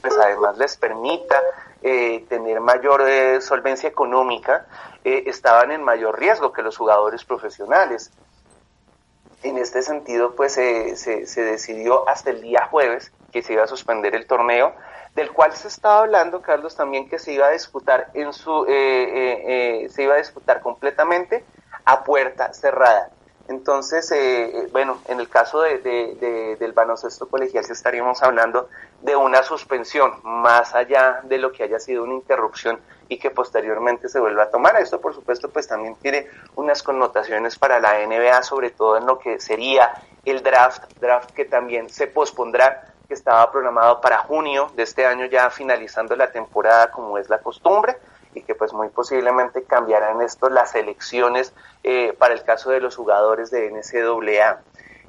pues 0.00 0.16
además 0.18 0.58
les 0.58 0.76
permita 0.76 1.40
eh, 1.82 2.24
tener 2.28 2.60
mayor 2.60 3.02
eh, 3.08 3.40
solvencia 3.40 3.88
económica, 3.88 4.66
eh, 5.04 5.24
estaban 5.26 5.70
en 5.70 5.82
mayor 5.82 6.18
riesgo 6.18 6.52
que 6.52 6.62
los 6.62 6.76
jugadores 6.76 7.24
profesionales. 7.24 8.10
En 9.42 9.58
este 9.58 9.82
sentido, 9.82 10.34
pues 10.34 10.54
se, 10.54 10.96
se, 10.96 11.42
decidió 11.42 12.08
hasta 12.08 12.30
el 12.30 12.40
día 12.40 12.66
jueves 12.70 13.12
que 13.30 13.42
se 13.42 13.52
iba 13.52 13.62
a 13.62 13.66
suspender 13.68 14.14
el 14.14 14.26
torneo, 14.26 14.74
del 15.14 15.30
cual 15.32 15.52
se 15.52 15.68
estaba 15.68 16.00
hablando, 16.00 16.42
Carlos, 16.42 16.74
también 16.74 17.08
que 17.08 17.18
se 17.18 17.32
iba 17.32 17.46
a 17.46 17.50
disputar 17.50 18.10
en 18.14 18.32
su, 18.32 18.64
se 18.66 20.02
iba 20.02 20.14
a 20.14 20.18
disputar 20.18 20.60
completamente 20.60 21.44
a 21.84 22.02
puerta 22.02 22.52
cerrada. 22.52 23.10
Entonces, 23.48 24.10
eh, 24.12 24.68
bueno, 24.72 24.98
en 25.06 25.20
el 25.20 25.28
caso 25.28 25.60
de, 25.60 26.56
del 26.58 26.72
baloncesto 26.72 27.28
colegial 27.28 27.64
sí 27.64 27.72
estaríamos 27.72 28.22
hablando 28.22 28.68
de 29.02 29.14
una 29.14 29.42
suspensión, 29.42 30.14
más 30.24 30.74
allá 30.74 31.20
de 31.22 31.38
lo 31.38 31.52
que 31.52 31.62
haya 31.62 31.78
sido 31.78 32.02
una 32.02 32.14
interrupción 32.14 32.80
y 33.08 33.18
que 33.18 33.30
posteriormente 33.30 34.08
se 34.08 34.18
vuelva 34.18 34.44
a 34.44 34.50
tomar. 34.50 34.76
Esto, 34.76 35.00
por 35.00 35.14
supuesto, 35.14 35.48
pues 35.48 35.68
también 35.68 35.94
tiene 35.96 36.28
unas 36.56 36.82
connotaciones 36.82 37.56
para 37.56 37.78
la 37.78 38.04
NBA, 38.04 38.42
sobre 38.42 38.70
todo 38.70 38.96
en 38.96 39.06
lo 39.06 39.18
que 39.18 39.38
sería 39.40 39.92
el 40.24 40.42
draft, 40.42 40.82
draft 41.00 41.30
que 41.30 41.44
también 41.44 41.88
se 41.88 42.08
pospondrá, 42.08 42.92
que 43.06 43.14
estaba 43.14 43.48
programado 43.52 44.00
para 44.00 44.18
junio 44.18 44.72
de 44.74 44.82
este 44.82 45.06
año, 45.06 45.26
ya 45.26 45.50
finalizando 45.50 46.16
la 46.16 46.32
temporada 46.32 46.90
como 46.90 47.16
es 47.18 47.28
la 47.28 47.38
costumbre 47.38 47.96
y 48.36 48.42
que 48.42 48.54
pues 48.54 48.72
muy 48.72 48.88
posiblemente 48.88 49.64
cambiarán 49.64 50.20
esto 50.20 50.50
las 50.50 50.74
elecciones 50.74 51.52
eh, 51.82 52.14
para 52.18 52.34
el 52.34 52.42
caso 52.44 52.70
de 52.70 52.80
los 52.80 52.94
jugadores 52.94 53.50
de 53.50 53.70
NCAA. 53.70 54.60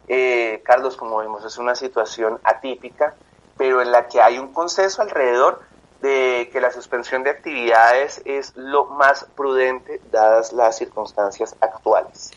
Eh, 0.07 0.61
Carlos, 0.63 0.95
como 0.95 1.21
vimos, 1.21 1.43
es 1.43 1.57
una 1.57 1.75
situación 1.75 2.39
atípica, 2.43 3.15
pero 3.57 3.81
en 3.81 3.91
la 3.91 4.07
que 4.07 4.21
hay 4.21 4.39
un 4.39 4.53
consenso 4.53 5.01
alrededor 5.01 5.61
de 6.01 6.49
que 6.53 6.61
la 6.61 6.71
suspensión 6.71 7.23
de 7.23 7.31
actividades 7.31 8.21
es 8.23 8.53
lo 8.55 8.85
más 8.85 9.25
prudente 9.35 9.99
dadas 10.11 10.53
las 10.53 10.77
circunstancias 10.77 11.55
actuales. 11.59 12.31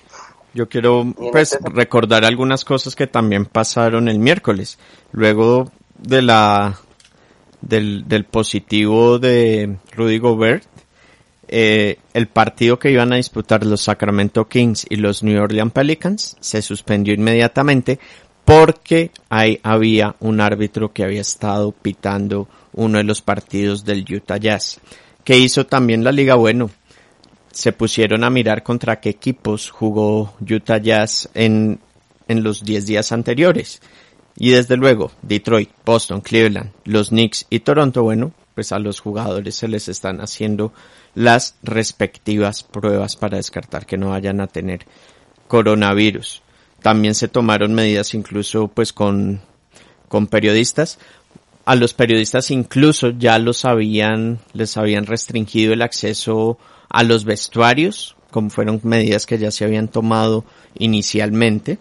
Yo 0.52 0.68
quiero 0.68 1.04
pues 1.30 1.52
este 1.52 1.70
recordar 1.70 2.24
algunas 2.24 2.64
cosas 2.64 2.96
que 2.96 3.06
también 3.06 3.46
pasaron 3.46 4.08
el 4.08 4.18
miércoles. 4.18 4.78
Luego 5.12 5.70
de 5.96 6.22
la 6.22 6.80
del, 7.60 8.08
del 8.08 8.24
positivo 8.24 9.18
de 9.18 9.76
Rudy 9.92 10.18
Gobert, 10.18 10.64
eh, 11.52 11.98
el 12.14 12.28
partido 12.28 12.78
que 12.78 12.92
iban 12.92 13.12
a 13.12 13.16
disputar 13.16 13.66
los 13.66 13.80
Sacramento 13.80 14.46
Kings 14.46 14.86
y 14.88 14.94
los 14.96 15.24
New 15.24 15.42
Orleans 15.42 15.72
Pelicans 15.72 16.36
se 16.38 16.62
suspendió 16.62 17.12
inmediatamente 17.12 17.98
porque 18.44 19.10
ahí 19.28 19.58
había 19.64 20.14
un 20.20 20.40
árbitro 20.40 20.92
que 20.92 21.02
había 21.02 21.20
estado 21.20 21.72
pitando 21.72 22.48
uno 22.72 22.98
de 22.98 23.04
los 23.04 23.20
partidos 23.20 23.84
del 23.84 24.04
Utah 24.08 24.36
Jazz. 24.36 24.78
que 25.24 25.38
hizo 25.38 25.66
también 25.66 26.04
la 26.04 26.12
liga? 26.12 26.36
Bueno, 26.36 26.70
se 27.50 27.72
pusieron 27.72 28.22
a 28.22 28.30
mirar 28.30 28.62
contra 28.62 29.00
qué 29.00 29.10
equipos 29.10 29.70
jugó 29.70 30.34
Utah 30.48 30.78
Jazz 30.78 31.28
en, 31.34 31.80
en 32.28 32.44
los 32.44 32.62
10 32.62 32.86
días 32.86 33.10
anteriores. 33.10 33.82
Y 34.36 34.50
desde 34.50 34.76
luego, 34.76 35.10
Detroit, 35.22 35.70
Boston, 35.84 36.20
Cleveland, 36.20 36.70
los 36.84 37.08
Knicks 37.08 37.46
y 37.50 37.60
Toronto, 37.60 38.04
bueno, 38.04 38.32
pues 38.54 38.70
a 38.70 38.78
los 38.78 39.00
jugadores 39.00 39.56
se 39.56 39.68
les 39.68 39.88
están 39.88 40.20
haciendo 40.20 40.72
las 41.14 41.56
respectivas 41.62 42.62
pruebas 42.62 43.16
para 43.16 43.36
descartar 43.36 43.86
que 43.86 43.96
no 43.96 44.10
vayan 44.10 44.40
a 44.40 44.46
tener 44.46 44.86
coronavirus. 45.48 46.42
También 46.82 47.14
se 47.14 47.28
tomaron 47.28 47.74
medidas 47.74 48.14
incluso 48.14 48.68
pues 48.68 48.92
con, 48.92 49.40
con 50.08 50.26
periodistas. 50.26 50.98
A 51.64 51.74
los 51.74 51.92
periodistas 51.92 52.50
incluso 52.50 53.10
ya 53.10 53.38
los 53.38 53.64
habían, 53.64 54.38
les 54.54 54.76
habían 54.76 55.06
restringido 55.06 55.72
el 55.72 55.82
acceso 55.82 56.58
a 56.88 57.02
los 57.02 57.24
vestuarios, 57.24 58.16
como 58.30 58.50
fueron 58.50 58.80
medidas 58.82 59.26
que 59.26 59.38
ya 59.38 59.50
se 59.50 59.64
habían 59.64 59.88
tomado 59.88 60.44
inicialmente. 60.78 61.78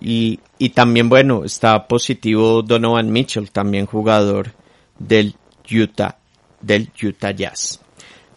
Y, 0.00 0.40
y 0.58 0.70
también, 0.70 1.08
bueno, 1.08 1.44
está 1.44 1.86
positivo 1.86 2.62
Donovan 2.62 3.12
Mitchell, 3.12 3.52
también 3.52 3.86
jugador 3.86 4.52
del 4.98 5.36
Utah, 5.70 6.18
del 6.60 6.90
Utah 7.00 7.30
Jazz. 7.30 7.81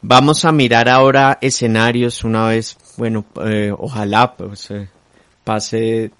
Vamos 0.07 0.45
a 0.45 0.51
mirar 0.51 0.87
ahora 0.87 1.39
escenarios 1.41 2.23
una 2.23 2.49
vez, 2.49 2.77
bueno, 2.95 3.25
eh, 3.43 3.73
ojalá 3.75 4.35
pues, 4.35 4.69
eh, 4.69 4.87
pase 5.43 6.11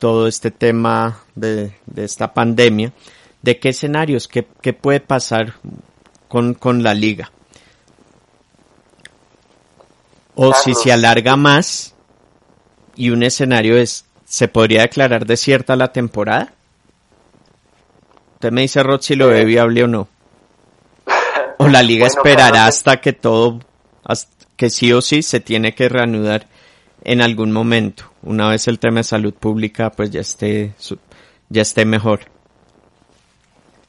todo 0.00 0.26
este 0.26 0.50
tema 0.50 1.20
de, 1.36 1.74
esta 1.94 2.34
pandemia, 2.34 2.92
de 3.40 3.60
qué 3.60 3.68
escenarios, 3.68 4.26
qué, 4.26 4.48
qué 4.60 4.72
puede 4.72 4.98
pasar 4.98 5.54
con, 6.26 6.54
con, 6.54 6.82
la 6.82 6.92
liga. 6.92 7.30
O 10.34 10.52
si 10.52 10.74
se 10.74 10.90
alarga 10.90 11.36
más 11.36 11.94
y 12.96 13.10
un 13.10 13.22
escenario 13.22 13.76
es, 13.76 14.06
¿se 14.24 14.48
podría 14.48 14.82
declarar 14.82 15.24
desierta 15.24 15.76
la 15.76 15.92
temporada? 15.92 16.52
Usted 18.32 18.50
me 18.50 18.62
dice, 18.62 18.82
Rod, 18.82 19.02
si 19.02 19.14
lo 19.14 19.28
ve 19.28 19.44
viable 19.44 19.84
o 19.84 19.86
no. 19.86 20.08
O 21.58 21.68
la 21.68 21.82
liga 21.82 22.06
esperará 22.06 22.66
hasta 22.66 23.00
que 23.00 23.12
todo, 23.12 23.60
que 24.56 24.70
sí 24.70 24.92
o 24.92 25.00
sí 25.00 25.22
se 25.22 25.40
tiene 25.40 25.74
que 25.74 25.88
reanudar 25.88 26.46
en 27.04 27.20
algún 27.20 27.52
momento, 27.52 28.04
una 28.22 28.48
vez 28.48 28.66
el 28.66 28.78
tema 28.78 29.00
de 29.00 29.04
salud 29.04 29.34
pública 29.34 29.90
pues 29.90 30.10
ya 30.10 30.20
esté, 30.20 30.74
ya 31.50 31.62
esté 31.62 31.84
mejor. 31.84 32.20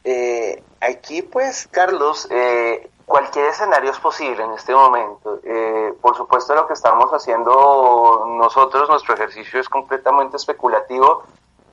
Eh, 0.04 0.62
aquí 0.82 1.22
pues, 1.22 1.68
Carlos, 1.72 2.28
eh, 2.30 2.90
cualquier 3.06 3.48
escenario 3.48 3.92
es 3.92 4.00
posible 4.00 4.44
en 4.44 4.52
este 4.52 4.76
momento. 4.76 5.40
Eh, 5.46 5.94
por 6.02 6.18
supuesto 6.18 6.54
lo 6.56 6.68
que 6.68 6.74
estamos 6.74 7.10
haciendo 7.12 8.26
nosotros, 8.38 8.90
nuestro 8.90 9.16
ejercicio 9.16 9.62
es 9.62 9.70
completamente 9.70 10.36
especulativo, 10.36 11.24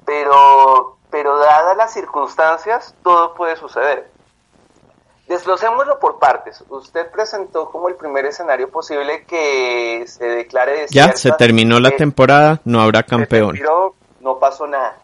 pero, 0.05 0.99
pero 1.11 1.39
dadas 1.39 1.77
las 1.77 1.93
circunstancias, 1.93 2.95
todo 3.03 3.35
puede 3.35 3.57
suceder. 3.57 4.12
Desglocémoslo 5.29 5.99
por 5.99 6.19
partes. 6.19 6.63
Usted 6.69 7.11
presentó 7.11 7.71
como 7.71 7.89
el 7.89 7.95
primer 7.95 8.27
escenario 8.27 8.69
posible 8.71 9.25
que 9.25 10.05
se 10.07 10.25
declare 10.25 10.73
desierta. 10.83 11.13
Ya, 11.13 11.17
se 11.17 11.33
terminó 11.33 11.81
la 11.81 11.93
temporada, 11.93 12.61
no 12.65 12.81
habrá 12.81 13.03
campeón. 13.03 13.59
no 14.21 14.39
pasó 14.39 14.67
nada. 14.67 14.99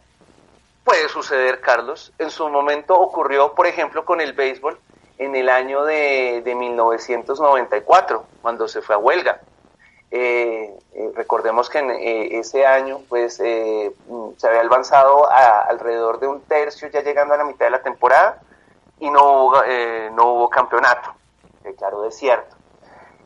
Puede 0.84 1.08
suceder, 1.08 1.60
Carlos. 1.60 2.12
En 2.18 2.30
su 2.30 2.48
momento 2.48 2.98
ocurrió, 2.98 3.54
por 3.54 3.66
ejemplo, 3.66 4.04
con 4.04 4.20
el 4.20 4.32
béisbol 4.32 4.78
en 5.18 5.34
el 5.34 5.48
año 5.48 5.84
de, 5.84 6.42
de 6.44 6.54
1994, 6.54 8.24
cuando 8.40 8.68
se 8.68 8.80
fue 8.80 8.94
a 8.94 8.98
huelga. 8.98 9.40
Eh, 10.10 10.74
eh, 10.94 11.12
recordemos 11.14 11.68
que 11.68 11.80
en 11.80 11.90
eh, 11.90 12.38
ese 12.38 12.64
año 12.64 13.00
pues 13.10 13.34
se 13.34 13.92
había 14.42 14.60
avanzado 14.62 15.30
a 15.30 15.60
alrededor 15.68 16.18
de 16.18 16.28
un 16.28 16.40
tercio 16.40 16.88
ya 16.88 17.02
llegando 17.02 17.34
a 17.34 17.36
la 17.36 17.44
mitad 17.44 17.66
de 17.66 17.72
la 17.72 17.82
temporada 17.82 18.40
y 19.00 19.10
no 19.10 19.46
hubo, 19.46 19.62
no 20.12 20.32
hubo 20.32 20.50
campeonato, 20.50 21.14
claro 21.76 22.02
desierto. 22.02 22.56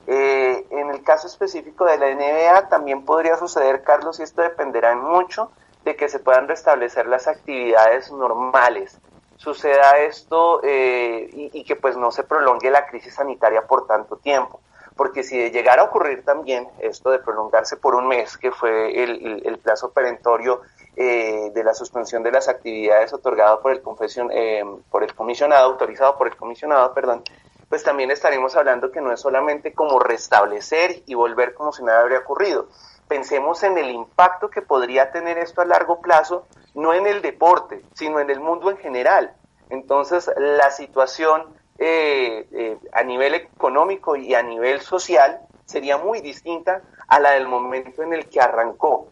en 0.06 0.90
el 0.90 1.02
caso 1.02 1.26
específico 1.26 1.84
de 1.84 1.98
la 1.98 2.14
NBA 2.14 2.68
también 2.68 3.04
podría 3.04 3.36
suceder, 3.36 3.82
Carlos, 3.82 4.20
y 4.20 4.22
esto 4.22 4.42
dependerá 4.42 4.94
mucho 4.96 5.50
de 5.84 5.96
que 5.96 6.08
se 6.08 6.18
puedan 6.18 6.48
restablecer 6.48 7.06
las 7.06 7.26
actividades 7.28 8.10
normales. 8.12 8.98
Suceda 9.36 9.98
esto 9.98 10.60
y, 10.62 11.50
y 11.52 11.64
que 11.64 11.74
pues 11.74 11.96
no 11.96 12.12
se 12.12 12.22
prolongue 12.22 12.70
la 12.70 12.86
crisis 12.86 13.14
sanitaria 13.14 13.66
por 13.66 13.86
tanto 13.86 14.16
tiempo 14.16 14.60
porque 14.96 15.22
si 15.22 15.50
llegara 15.50 15.82
a 15.82 15.86
ocurrir 15.86 16.24
también 16.24 16.68
esto 16.78 17.10
de 17.10 17.18
prolongarse 17.18 17.76
por 17.76 17.94
un 17.94 18.08
mes, 18.08 18.36
que 18.36 18.52
fue 18.52 19.02
el, 19.02 19.58
plazo 19.62 19.92
perentorio 19.92 20.60
eh, 20.96 21.50
de 21.54 21.64
la 21.64 21.74
suspensión 21.74 22.22
de 22.22 22.32
las 22.32 22.48
actividades 22.48 23.12
otorgado 23.12 23.60
por 23.62 23.72
el, 23.72 23.80
confesión, 23.80 24.30
eh, 24.32 24.62
por 24.90 25.02
el 25.02 25.14
comisionado, 25.14 25.64
autorizado 25.64 26.18
por 26.18 26.26
el 26.26 26.36
comisionado, 26.36 26.92
perdón, 26.92 27.22
pues 27.68 27.82
también 27.82 28.10
estaremos 28.10 28.54
hablando 28.56 28.92
que 28.92 29.00
no 29.00 29.12
es 29.12 29.20
solamente 29.20 29.72
como 29.72 29.98
restablecer 29.98 31.02
y 31.06 31.14
volver 31.14 31.54
como 31.54 31.72
si 31.72 31.82
nada 31.82 32.00
habría 32.00 32.18
ocurrido. 32.18 32.68
Pensemos 33.08 33.62
en 33.62 33.78
el 33.78 33.88
impacto 33.88 34.50
que 34.50 34.60
podría 34.60 35.10
tener 35.10 35.38
esto 35.38 35.62
a 35.62 35.64
largo 35.64 36.02
plazo, 36.02 36.46
no 36.74 36.92
en 36.92 37.06
el 37.06 37.22
deporte, 37.22 37.82
sino 37.94 38.20
en 38.20 38.28
el 38.28 38.40
mundo 38.40 38.70
en 38.70 38.76
general. 38.76 39.34
Entonces, 39.70 40.30
la 40.36 40.70
situación 40.70 41.46
eh, 41.78 42.46
eh, 42.52 42.78
a 42.92 43.02
nivel 43.02 43.34
económico 43.34 44.16
y 44.16 44.34
a 44.34 44.42
nivel 44.42 44.82
social 44.82 45.40
sería 45.64 45.96
muy 45.96 46.20
distinta 46.20 46.82
a 47.08 47.18
la 47.20 47.30
del 47.30 47.48
momento 47.48 48.02
en 48.02 48.12
el 48.12 48.28
que 48.28 48.42
arrancó 48.42 49.08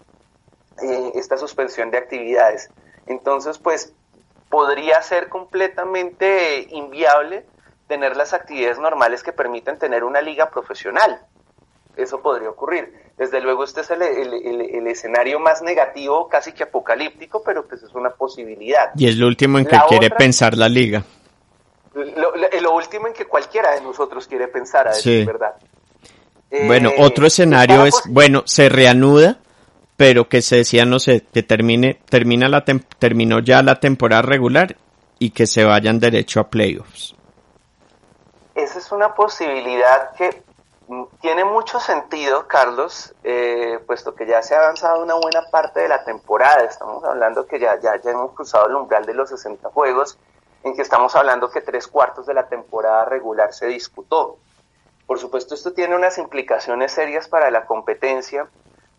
eh, 0.82 1.12
esta 1.14 1.36
suspensión 1.36 1.90
de 1.90 1.98
actividades. 1.98 2.70
Entonces, 3.06 3.58
pues 3.58 3.92
podría 4.48 5.00
ser 5.02 5.28
completamente 5.28 6.66
inviable 6.70 7.46
tener 7.86 8.16
las 8.16 8.32
actividades 8.32 8.78
normales 8.78 9.22
que 9.22 9.32
permiten 9.32 9.78
tener 9.78 10.04
una 10.04 10.20
liga 10.20 10.50
profesional. 10.50 11.20
Eso 11.96 12.20
podría 12.22 12.50
ocurrir. 12.50 12.92
Desde 13.16 13.40
luego, 13.40 13.64
este 13.64 13.82
es 13.82 13.90
el, 13.90 14.86
escenario 14.86 15.38
más 15.40 15.60
negativo, 15.60 16.28
casi 16.28 16.52
que 16.52 16.62
apocalíptico, 16.62 17.42
pero 17.44 17.66
pues 17.66 17.82
es 17.82 17.94
una 17.94 18.10
posibilidad. 18.10 18.92
Y 18.96 19.08
es 19.08 19.16
lo 19.16 19.26
último 19.26 19.58
en 19.58 19.66
que 19.66 19.76
quiere 19.88 20.10
pensar 20.10 20.56
la 20.56 20.68
liga. 20.68 21.02
Lo, 21.94 22.74
último 22.74 23.08
en 23.08 23.12
que 23.12 23.26
cualquiera 23.26 23.74
de 23.74 23.82
nosotros 23.82 24.26
quiere 24.26 24.48
pensar, 24.48 24.88
a 24.88 24.92
decir 24.92 25.26
verdad. 25.26 25.56
bueno, 26.66 26.90
eh, 26.90 26.96
otro 26.98 27.26
escenario 27.26 27.84
es, 27.84 28.00
bueno, 28.06 28.44
se 28.46 28.68
reanuda, 28.68 29.38
pero 30.00 30.30
que 30.30 30.40
se 30.40 30.56
decía, 30.56 30.86
no 30.86 30.98
sé, 30.98 31.26
que 31.30 31.42
termine, 31.42 32.00
termina 32.08 32.48
la 32.48 32.64
terminó 32.98 33.40
ya 33.40 33.62
la 33.62 33.80
temporada 33.80 34.22
regular 34.22 34.74
y 35.18 35.32
que 35.32 35.46
se 35.46 35.62
vayan 35.62 36.00
derecho 36.00 36.40
a 36.40 36.48
playoffs. 36.48 37.14
Esa 38.54 38.78
es 38.78 38.92
una 38.92 39.14
posibilidad 39.14 40.14
que 40.16 40.42
tiene 41.20 41.44
mucho 41.44 41.78
sentido, 41.80 42.48
Carlos, 42.48 43.14
eh, 43.24 43.78
puesto 43.86 44.14
que 44.14 44.24
ya 44.24 44.40
se 44.40 44.54
ha 44.54 44.60
avanzado 44.60 45.02
una 45.02 45.16
buena 45.16 45.42
parte 45.50 45.80
de 45.80 45.88
la 45.88 46.02
temporada. 46.02 46.64
Estamos 46.64 47.04
hablando 47.04 47.46
que 47.46 47.60
ya, 47.60 47.78
ya, 47.78 48.00
ya 48.02 48.12
hemos 48.12 48.32
cruzado 48.32 48.68
el 48.68 48.76
umbral 48.76 49.04
de 49.04 49.12
los 49.12 49.28
60 49.28 49.68
juegos 49.68 50.18
en 50.64 50.74
que 50.74 50.80
estamos 50.80 51.14
hablando 51.14 51.50
que 51.50 51.60
tres 51.60 51.86
cuartos 51.86 52.24
de 52.24 52.32
la 52.32 52.48
temporada 52.48 53.04
regular 53.04 53.52
se 53.52 53.66
disputó. 53.66 54.38
Por 55.06 55.18
supuesto, 55.18 55.54
esto 55.54 55.74
tiene 55.74 55.94
unas 55.94 56.16
implicaciones 56.16 56.90
serias 56.90 57.28
para 57.28 57.50
la 57.50 57.66
competencia, 57.66 58.48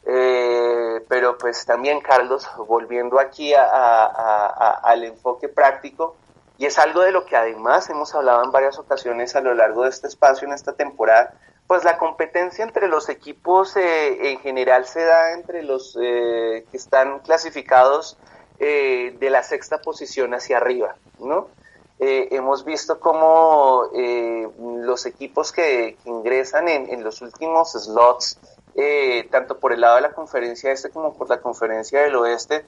eh, 0.06 0.81
pero 1.08 1.38
pues 1.38 1.66
también, 1.66 2.02
Carlos, 2.02 2.48
volviendo 2.68 3.20
aquí 3.20 3.54
al 3.56 5.04
enfoque 5.04 5.50
práctico, 5.50 6.16
y 6.58 6.66
es 6.66 6.78
algo 6.78 7.02
de 7.02 7.12
lo 7.12 7.26
que 7.26 7.36
además 7.36 7.90
hemos 7.90 8.14
hablado 8.14 8.44
en 8.44 8.52
varias 8.52 8.78
ocasiones 8.78 9.36
a 9.36 9.42
lo 9.42 9.54
largo 9.54 9.84
de 9.84 9.90
este 9.90 10.08
espacio, 10.08 10.48
en 10.48 10.54
esta 10.54 10.74
temporada, 10.74 11.34
pues 11.68 11.84
la 11.84 11.98
competencia 11.98 12.64
entre 12.64 12.88
los 12.88 13.10
equipos 13.10 13.76
eh, 13.78 14.32
en 14.32 14.40
general 14.40 14.86
se 14.86 15.04
da 15.04 15.32
entre 15.34 15.64
los 15.64 15.98
eh, 16.02 16.66
que 16.70 16.78
están 16.78 17.20
clasificados 17.20 18.18
eh, 18.60 19.16
de 19.20 19.30
la 19.32 19.42
sexta 19.42 19.80
posición 19.80 20.36
hacia 20.36 20.58
arriba, 20.58 20.96
¿no? 21.20 21.48
Eh, 22.04 22.36
hemos 22.36 22.66
visto 22.66 23.00
cómo 23.00 23.84
eh, 23.96 24.48
los 24.60 25.06
equipos 25.06 25.52
que, 25.52 25.98
ingresan 26.06 26.68
en, 26.68 27.04
los 27.04 27.22
últimos 27.22 27.74
slots, 27.74 28.40
tanto 29.30 29.60
por 29.60 29.74
el 29.74 29.82
lado 29.82 29.96
de 29.96 30.02
la 30.02 30.12
conferencia 30.12 30.72
este 30.72 30.90
como 30.90 31.14
por 31.14 31.30
la 31.30 31.40
conferencia 31.40 32.02
del 32.02 32.16
oeste, 32.16 32.66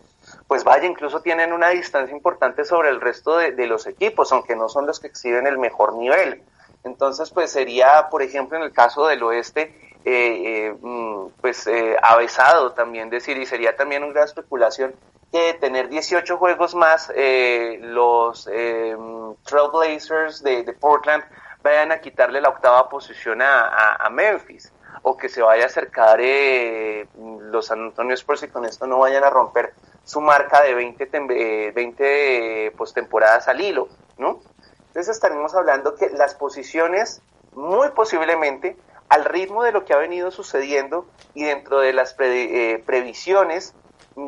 pues 0.48 0.64
vaya, 0.64 0.86
incluso 0.86 1.22
tienen 1.22 1.54
una 1.54 1.70
distancia 1.70 2.16
importante 2.16 2.66
sobre 2.66 2.90
el 2.90 3.02
resto 3.02 3.38
de, 3.38 3.68
los 3.68 3.88
equipos, 3.88 4.32
aunque 4.32 4.56
no 4.56 4.70
son 4.70 4.86
los 4.86 5.00
que 5.00 5.08
exhiben 5.08 5.48
el 5.48 5.58
mejor 5.58 5.96
nivel. 5.96 6.44
Entonces, 6.84 7.30
pues 7.32 7.52
sería, 7.52 8.10
por 8.10 8.22
ejemplo, 8.22 8.58
en 8.58 8.64
el 8.64 8.74
caso 8.74 9.08
del 9.08 9.24
oeste, 9.24 9.74
mm, 10.06 11.28
pues 11.42 11.70
avesado 12.02 12.74
también 12.74 13.10
decir, 13.10 13.38
y 13.38 13.46
sería 13.46 13.76
también 13.76 14.04
una 14.04 14.24
especulación 14.24 14.94
que 15.34 15.56
tener 15.56 15.90
18 15.90 16.38
juegos 16.38 16.76
más, 16.76 17.12
eh, 17.16 17.80
los 17.82 18.48
eh, 18.54 18.96
Trailblazers 19.44 20.44
de, 20.44 20.64
Portland 20.80 21.24
vayan 21.64 21.92
a 21.92 21.98
quitarle 21.98 22.40
la 22.40 22.50
octava 22.50 22.88
posición 22.88 23.42
a, 23.42 24.08
Memphis 24.12 24.72
o 25.04 25.18
que 25.18 25.30
se 25.30 25.42
vaya 25.42 25.64
a 25.64 25.68
acercar 25.68 26.20
eh, 26.22 27.08
los 27.52 27.68
San 27.68 27.82
Antonio 27.82 28.16
Spurs 28.16 28.44
y 28.44 28.48
con 28.48 28.66
esto 28.66 28.88
no 28.88 29.00
vayan 29.00 29.24
a 29.24 29.30
romper 29.30 29.74
su 30.04 30.22
marca 30.22 30.62
de 30.62 30.74
20, 30.74 31.72
20 31.74 32.74
postemporadas 32.78 33.48
al 33.48 33.62
hilo, 33.62 33.90
¿no? 34.18 34.40
Entonces 34.88 35.16
estaremos 35.16 35.54
hablando 35.56 35.96
que 35.96 36.10
las 36.10 36.36
posiciones 36.36 37.22
muy 37.54 37.90
posiblemente 37.90 38.78
al 39.10 39.26
ritmo 39.26 39.64
de 39.64 39.72
lo 39.72 39.86
que 39.86 39.94
ha 39.94 39.98
venido 39.98 40.32
sucediendo 40.32 41.06
y 41.34 41.44
dentro 41.44 41.80
de 41.80 41.94
las 41.94 42.14
previsiones 42.14 43.76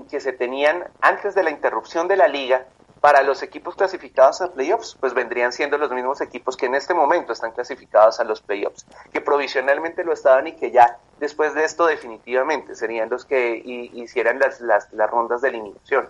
que 0.09 0.19
se 0.19 0.33
tenían 0.33 0.85
antes 1.01 1.35
de 1.35 1.43
la 1.43 1.51
interrupción 1.51 2.07
de 2.07 2.17
la 2.17 2.27
liga 2.27 2.65
para 3.05 3.21
los 3.21 3.43
equipos 3.43 3.75
clasificados 3.75 4.41
a 4.41 4.51
playoffs, 4.51 4.97
pues 4.99 5.13
vendrían 5.13 5.51
siendo 5.51 5.77
los 5.77 5.91
mismos 5.91 6.21
equipos 6.21 6.57
que 6.57 6.65
en 6.65 6.73
este 6.73 6.95
momento 6.95 7.33
están 7.33 7.51
clasificados 7.51 8.19
a 8.19 8.23
los 8.23 8.41
playoffs, 8.41 8.83
que 9.13 9.21
provisionalmente 9.21 10.03
lo 10.03 10.11
estaban 10.11 10.47
y 10.47 10.53
que 10.53 10.71
ya 10.71 10.97
después 11.19 11.53
de 11.53 11.65
esto 11.65 11.85
definitivamente 11.85 12.73
serían 12.73 13.07
los 13.11 13.23
que 13.23 13.61
hicieran 13.93 14.39
las, 14.39 14.59
las, 14.59 14.91
las 14.91 15.07
rondas 15.07 15.41
de 15.41 15.49
eliminación. 15.49 16.07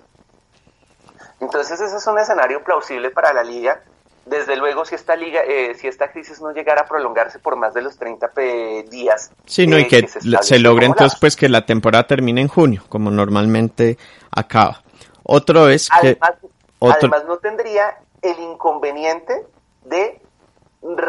Entonces 1.41 1.81
ese 1.81 1.97
es 1.97 2.07
un 2.07 2.17
escenario 2.17 2.63
plausible 2.63 3.09
para 3.11 3.33
la 3.33 3.43
liga 3.43 3.81
desde 4.25 4.55
luego 4.55 4.85
si 4.85 4.95
esta 4.95 5.17
liga, 5.17 5.41
eh, 5.45 5.75
si 5.75 5.89
esta 5.89 6.09
crisis 6.13 6.39
no 6.39 6.53
llegara 6.53 6.83
a 6.83 6.85
prolongarse 6.85 7.39
por 7.39 7.57
más 7.57 7.73
de 7.73 7.81
los 7.81 7.97
30 7.97 8.31
días. 8.89 9.31
Sí, 9.45 9.67
no, 9.67 9.77
y 9.77 9.81
eh, 9.81 9.87
que, 9.89 10.07
se, 10.07 10.59
logre 10.59 10.85
entonces 10.85 11.19
pues 11.19 11.35
que 11.35 11.49
la 11.49 11.65
temporada 11.65 12.07
termine 12.07 12.39
en 12.39 12.47
junio, 12.47 12.85
como 12.87 13.11
normalmente 13.11 13.97
acaba. 14.31 14.81
Otro 15.23 15.67
es 15.67 15.89
que... 15.89 16.17
Además 16.81 17.25
no 17.25 17.37
tendría 17.37 17.97
el 18.21 18.39
inconveniente 18.39 19.45
de 19.83 20.21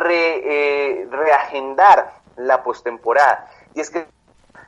eh, 0.08 1.08
reagendar 1.10 2.14
la 2.36 2.62
postemporada. 2.62 3.50
Y 3.74 3.80
es 3.80 3.90
que 3.90 4.06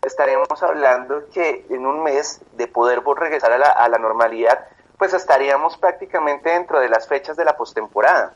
estaremos 0.03 0.63
hablando 0.63 1.29
que 1.33 1.67
en 1.71 1.87
un 1.87 2.03
mes 2.03 2.41
de 2.53 2.67
poder 2.67 3.03
regresar 3.05 3.53
a 3.53 3.59
la, 3.59 3.69
a 3.69 3.89
la 3.89 3.99
normalidad, 3.99 4.67
pues 4.99 5.15
estaríamos 5.15 5.77
prácticamente 5.79 6.51
dentro 6.51 6.81
de 6.81 6.89
las 6.89 7.07
fechas 7.07 7.37
de 7.37 7.45
la 7.45 7.57
postemporada. 7.57 8.35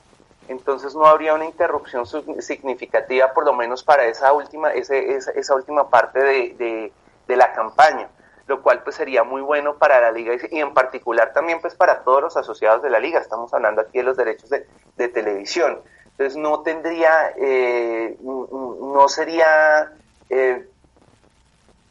Entonces 0.48 0.94
no 0.94 1.06
habría 1.06 1.34
una 1.34 1.44
interrupción 1.44 2.04
significativa, 2.40 3.32
por 3.32 3.44
lo 3.44 3.52
menos 3.52 3.82
para 3.82 4.04
esa 4.04 4.32
última, 4.32 4.72
ese, 4.72 5.16
esa, 5.16 5.54
última 5.54 5.88
parte 5.88 6.20
de, 6.20 6.92
de, 7.26 7.36
la 7.36 7.52
campaña, 7.52 8.08
lo 8.46 8.62
cual 8.62 8.82
pues 8.82 8.96
sería 8.96 9.24
muy 9.24 9.42
bueno 9.42 9.76
para 9.76 10.00
la 10.00 10.10
liga 10.10 10.34
y 10.50 10.58
en 10.58 10.74
particular 10.74 11.32
también 11.32 11.60
pues 11.60 11.74
para 11.74 12.02
todos 12.02 12.22
los 12.22 12.36
asociados 12.36 12.82
de 12.82 12.90
la 12.90 12.98
liga. 12.98 13.20
Estamos 13.20 13.52
hablando 13.54 13.82
aquí 13.82 13.98
de 13.98 14.04
los 14.04 14.16
derechos 14.16 14.50
de, 14.50 14.66
de 14.96 15.08
televisión. 15.08 15.80
Entonces 16.12 16.36
no 16.36 16.60
tendría, 16.60 17.32
eh, 17.36 18.16
no 18.22 19.08
sería 19.08 19.92
eh, 20.28 20.68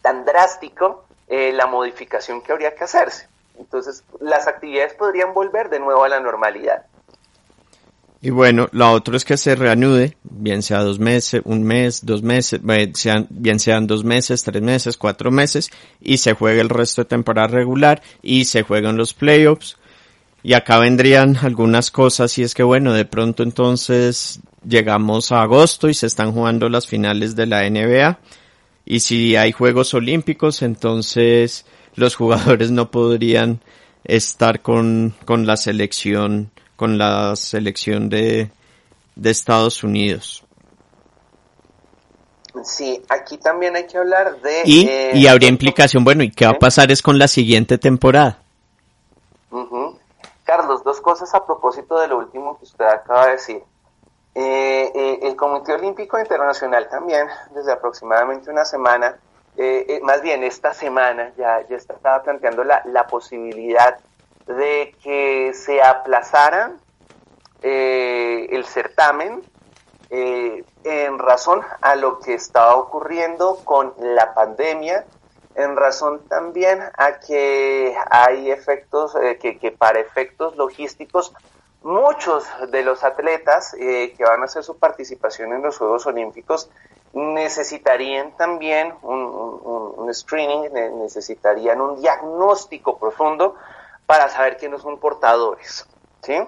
tan 0.01 0.25
drástico 0.25 1.05
eh, 1.27 1.51
la 1.53 1.65
modificación 1.65 2.41
que 2.41 2.51
habría 2.51 2.75
que 2.75 2.83
hacerse. 2.83 3.27
Entonces, 3.57 4.03
las 4.19 4.47
actividades 4.47 4.93
podrían 4.93 5.33
volver 5.33 5.69
de 5.69 5.79
nuevo 5.79 6.03
a 6.03 6.09
la 6.09 6.19
normalidad. 6.19 6.85
Y 8.23 8.29
bueno, 8.29 8.69
lo 8.71 8.91
otro 8.91 9.17
es 9.17 9.25
que 9.25 9.35
se 9.35 9.55
reanude, 9.55 10.15
bien 10.23 10.61
sea 10.61 10.83
dos 10.83 10.99
meses, 10.99 11.41
un 11.43 11.63
mes, 11.63 12.05
dos 12.05 12.21
meses, 12.21 12.61
sean, 12.93 13.25
bien 13.31 13.59
sean 13.59 13.87
dos 13.87 14.03
meses, 14.03 14.43
tres 14.43 14.61
meses, 14.61 14.95
cuatro 14.95 15.31
meses, 15.31 15.71
y 15.99 16.17
se 16.17 16.33
juegue 16.33 16.61
el 16.61 16.69
resto 16.69 17.01
de 17.01 17.09
temporada 17.09 17.47
regular 17.47 18.03
y 18.21 18.45
se 18.45 18.61
juegan 18.61 18.95
los 18.95 19.15
playoffs. 19.15 19.77
Y 20.43 20.53
acá 20.53 20.77
vendrían 20.77 21.35
algunas 21.41 21.89
cosas 21.89 22.37
y 22.37 22.43
es 22.43 22.53
que 22.53 22.63
bueno, 22.63 22.93
de 22.93 23.05
pronto 23.05 23.41
entonces 23.41 24.39
llegamos 24.67 25.31
a 25.31 25.41
agosto 25.41 25.89
y 25.89 25.95
se 25.95 26.07
están 26.07 26.31
jugando 26.31 26.69
las 26.69 26.85
finales 26.85 27.35
de 27.35 27.47
la 27.47 27.67
NBA. 27.67 28.19
Y 28.85 28.99
si 28.99 29.35
hay 29.35 29.51
Juegos 29.51 29.95
Olímpicos, 29.95 30.61
entonces 30.61 31.65
los 31.95 32.15
jugadores 32.15 32.69
no 32.69 32.91
podrían 32.91 33.61
estar 34.03 34.61
con, 34.61 35.15
con 35.25 35.47
la 35.47 35.57
selección 35.57 36.51
con 36.81 36.97
la 36.97 37.35
selección 37.35 38.09
de, 38.09 38.49
Estados 39.23 39.83
Unidos. 39.83 40.43
Sí, 42.63 43.03
aquí 43.07 43.37
también 43.37 43.75
hay 43.75 43.85
que 43.85 43.99
hablar 43.99 44.41
de... 44.41 44.63
Y, 44.65 44.87
eh, 44.89 45.11
y 45.13 45.27
habría 45.27 45.47
implicación, 45.47 46.03
bueno, 46.03 46.23
¿y 46.23 46.31
qué 46.31 46.47
va 46.47 46.53
a 46.53 46.57
pasar 46.57 46.91
es 46.91 47.03
con 47.03 47.19
la 47.19 47.27
siguiente 47.27 47.77
temporada? 47.77 48.39
Carlos, 50.43 50.83
dos 50.83 50.99
cosas 51.01 51.31
a 51.35 51.45
propósito 51.45 51.99
de 51.99 52.07
lo 52.07 52.17
último 52.17 52.57
que 52.57 52.63
usted 52.63 52.85
acaba 52.85 53.27
de 53.27 53.31
decir. 53.33 53.61
Eh, 54.33 54.91
eh, 54.95 55.19
el 55.21 55.35
Comité 55.35 55.73
Olímpico 55.73 56.17
Internacional 56.19 56.89
también, 56.89 57.27
desde 57.53 57.73
aproximadamente 57.73 58.49
una 58.49 58.65
semana, 58.65 59.19
más 60.01 60.23
bien 60.23 60.43
esta 60.43 60.73
semana, 60.73 61.31
ya, 61.37 61.63
ya 61.69 61.75
estaba 61.75 62.23
planteando 62.23 62.63
la, 62.63 62.81
la 62.85 63.05
posibilidad 63.05 63.99
de 64.53 64.95
que 65.03 65.53
se 65.53 65.81
aplazara 65.81 66.73
eh, 67.61 68.47
el 68.49 68.65
certamen 68.65 69.43
eh, 70.09 70.63
en 70.83 71.19
razón 71.19 71.61
a 71.81 71.95
lo 71.95 72.19
que 72.19 72.33
estaba 72.33 72.75
ocurriendo 72.75 73.57
con 73.63 73.93
la 73.99 74.33
pandemia, 74.33 75.05
en 75.53 75.75
razón 75.75 76.21
también 76.27 76.81
a 76.97 77.19
que 77.19 77.95
hay 78.09 78.49
efectos, 78.49 79.15
eh, 79.15 79.37
que, 79.39 79.59
que, 79.59 79.71
para 79.71 79.99
efectos 79.99 80.55
logísticos, 80.55 81.33
muchos 81.83 82.45
de 82.71 82.83
los 82.83 83.03
atletas 83.03 83.73
que 83.73 84.15
van 84.19 84.41
a 84.41 84.45
hacer 84.45 84.63
su 84.63 84.77
participación 84.77 85.51
en 85.53 85.63
los 85.63 85.79
Juegos 85.79 86.05
Olímpicos 86.05 86.69
necesitarían 87.13 88.37
también 88.37 88.93
un 89.01 90.13
screening, 90.13 90.71
necesitarían 90.99 91.81
un 91.81 91.99
diagnóstico 91.99 92.99
profundo 92.99 93.55
para 94.11 94.27
saber 94.27 94.57
no 94.69 94.77
son 94.77 94.99
portadores, 94.99 95.87
¿sí? 96.21 96.33
Eh, 96.33 96.43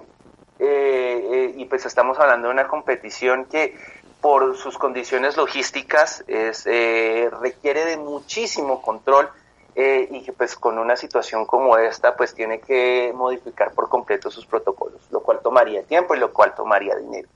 eh, 0.58 1.54
y 1.56 1.64
pues 1.64 1.86
estamos 1.86 2.18
hablando 2.18 2.48
de 2.48 2.52
una 2.52 2.68
competición 2.68 3.46
que 3.46 3.74
por 4.20 4.54
sus 4.58 4.76
condiciones 4.76 5.38
logísticas 5.38 6.22
eh, 6.28 7.30
requiere 7.40 7.86
de 7.86 7.96
muchísimo 7.96 8.82
control 8.82 9.30
y 9.74 10.22
que 10.22 10.32
pues 10.34 10.56
con 10.56 10.78
una 10.78 10.94
situación 10.94 11.46
como 11.46 11.78
esta 11.78 12.14
pues 12.14 12.34
tiene 12.34 12.60
que 12.60 13.14
modificar 13.14 13.72
por 13.72 13.88
completo 13.88 14.30
sus 14.30 14.44
protocolos, 14.44 15.00
lo 15.10 15.20
cual 15.20 15.40
tomaría 15.42 15.84
tiempo 15.84 16.14
y 16.14 16.18
lo 16.18 16.34
cual 16.34 16.54
tomaría 16.54 16.96
dinero. 16.96 17.30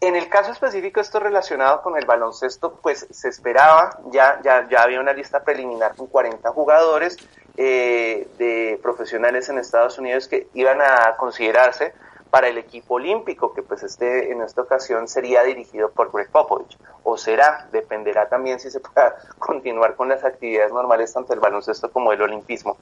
En 0.00 0.16
el 0.16 0.28
caso 0.28 0.50
específico, 0.50 1.00
esto 1.00 1.20
relacionado 1.20 1.82
con 1.82 1.96
el 1.96 2.04
baloncesto, 2.04 2.74
pues 2.82 3.06
se 3.10 3.28
esperaba, 3.28 3.98
ya, 4.10 4.40
ya, 4.42 4.68
ya 4.68 4.82
había 4.82 5.00
una 5.00 5.12
lista 5.12 5.44
preliminar 5.44 5.94
con 5.94 6.08
40 6.08 6.50
jugadores, 6.50 7.16
eh, 7.56 8.28
de 8.38 8.78
profesionales 8.82 9.48
en 9.48 9.58
Estados 9.58 9.98
Unidos 9.98 10.28
que 10.28 10.48
iban 10.54 10.80
a 10.80 11.16
considerarse 11.16 11.94
para 12.30 12.48
el 12.48 12.58
equipo 12.58 12.94
olímpico, 12.94 13.54
que 13.54 13.62
pues 13.62 13.82
este 13.82 14.30
en 14.32 14.42
esta 14.42 14.62
ocasión 14.62 15.08
sería 15.08 15.42
dirigido 15.42 15.90
por 15.90 16.12
Greg 16.12 16.30
Popovich, 16.30 16.76
o 17.02 17.16
será, 17.16 17.68
dependerá 17.72 18.28
también 18.28 18.60
si 18.60 18.70
se 18.70 18.80
pueda 18.80 19.16
continuar 19.38 19.94
con 19.96 20.08
las 20.08 20.24
actividades 20.24 20.72
normales 20.72 21.12
tanto 21.12 21.32
del 21.32 21.40
baloncesto 21.40 21.90
como 21.90 22.10
del 22.10 22.22
olimpismo, 22.22 22.76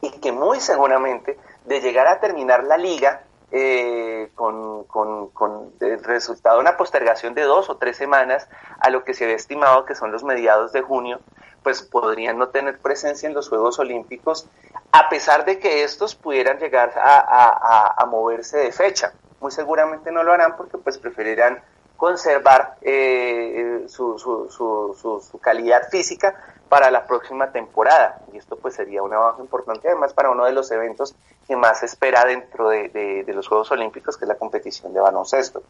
y 0.00 0.10
que 0.10 0.32
muy 0.32 0.60
seguramente 0.60 1.38
de 1.64 1.80
llegar 1.80 2.08
a 2.08 2.18
terminar 2.18 2.64
la 2.64 2.76
liga 2.78 3.22
eh, 3.52 4.30
con, 4.34 4.84
con, 4.84 5.28
con, 5.28 5.72
el 5.80 6.02
resultado 6.02 6.56
de 6.56 6.62
una 6.62 6.76
postergación 6.76 7.34
de 7.34 7.42
dos 7.42 7.68
o 7.68 7.76
tres 7.76 7.98
semanas 7.98 8.48
a 8.80 8.88
lo 8.88 9.04
que 9.04 9.12
se 9.12 9.24
había 9.24 9.36
estimado 9.36 9.84
que 9.84 9.94
son 9.94 10.10
los 10.10 10.24
mediados 10.24 10.72
de 10.72 10.80
junio, 10.80 11.20
pues 11.62 11.82
podrían 11.82 12.38
no 12.38 12.48
tener 12.48 12.78
presencia 12.78 13.28
en 13.28 13.34
los 13.34 13.48
Juegos 13.48 13.78
Olímpicos, 13.78 14.46
a 14.90 15.08
pesar 15.08 15.44
de 15.44 15.58
que 15.58 15.84
estos 15.84 16.14
pudieran 16.14 16.58
llegar 16.58 16.92
a, 16.96 18.04
moverse 18.10 18.58
de 18.58 18.72
fecha. 18.72 19.12
Muy 19.40 19.50
seguramente 19.50 20.12
no 20.12 20.22
lo 20.22 20.32
harán 20.32 20.56
porque 20.56 20.78
pues 20.78 20.98
preferirán 20.98 21.62
conservar 21.96 22.76
eh, 22.82 23.84
su, 23.86 24.18
su, 24.18 24.50
su, 24.50 25.28
su, 25.30 25.38
calidad 25.38 25.88
física 25.88 26.34
para 26.68 26.90
la 26.90 27.06
próxima 27.06 27.52
temporada. 27.52 28.20
Y 28.32 28.38
esto 28.38 28.56
pues 28.56 28.74
sería 28.74 29.02
una 29.02 29.18
baja 29.18 29.40
importante 29.40 29.88
además 29.88 30.12
para 30.12 30.30
uno 30.30 30.44
de 30.44 30.52
los 30.52 30.70
eventos 30.72 31.14
que 31.46 31.56
más 31.56 31.80
se 31.80 31.86
espera 31.86 32.24
dentro 32.24 32.68
de, 32.68 33.24
los 33.28 33.46
Juegos 33.48 33.70
Olímpicos, 33.70 34.16
que 34.16 34.24
es 34.24 34.28
la 34.28 34.36
competición 34.36 34.92
de 34.92 35.00
baloncesto. 35.00 35.62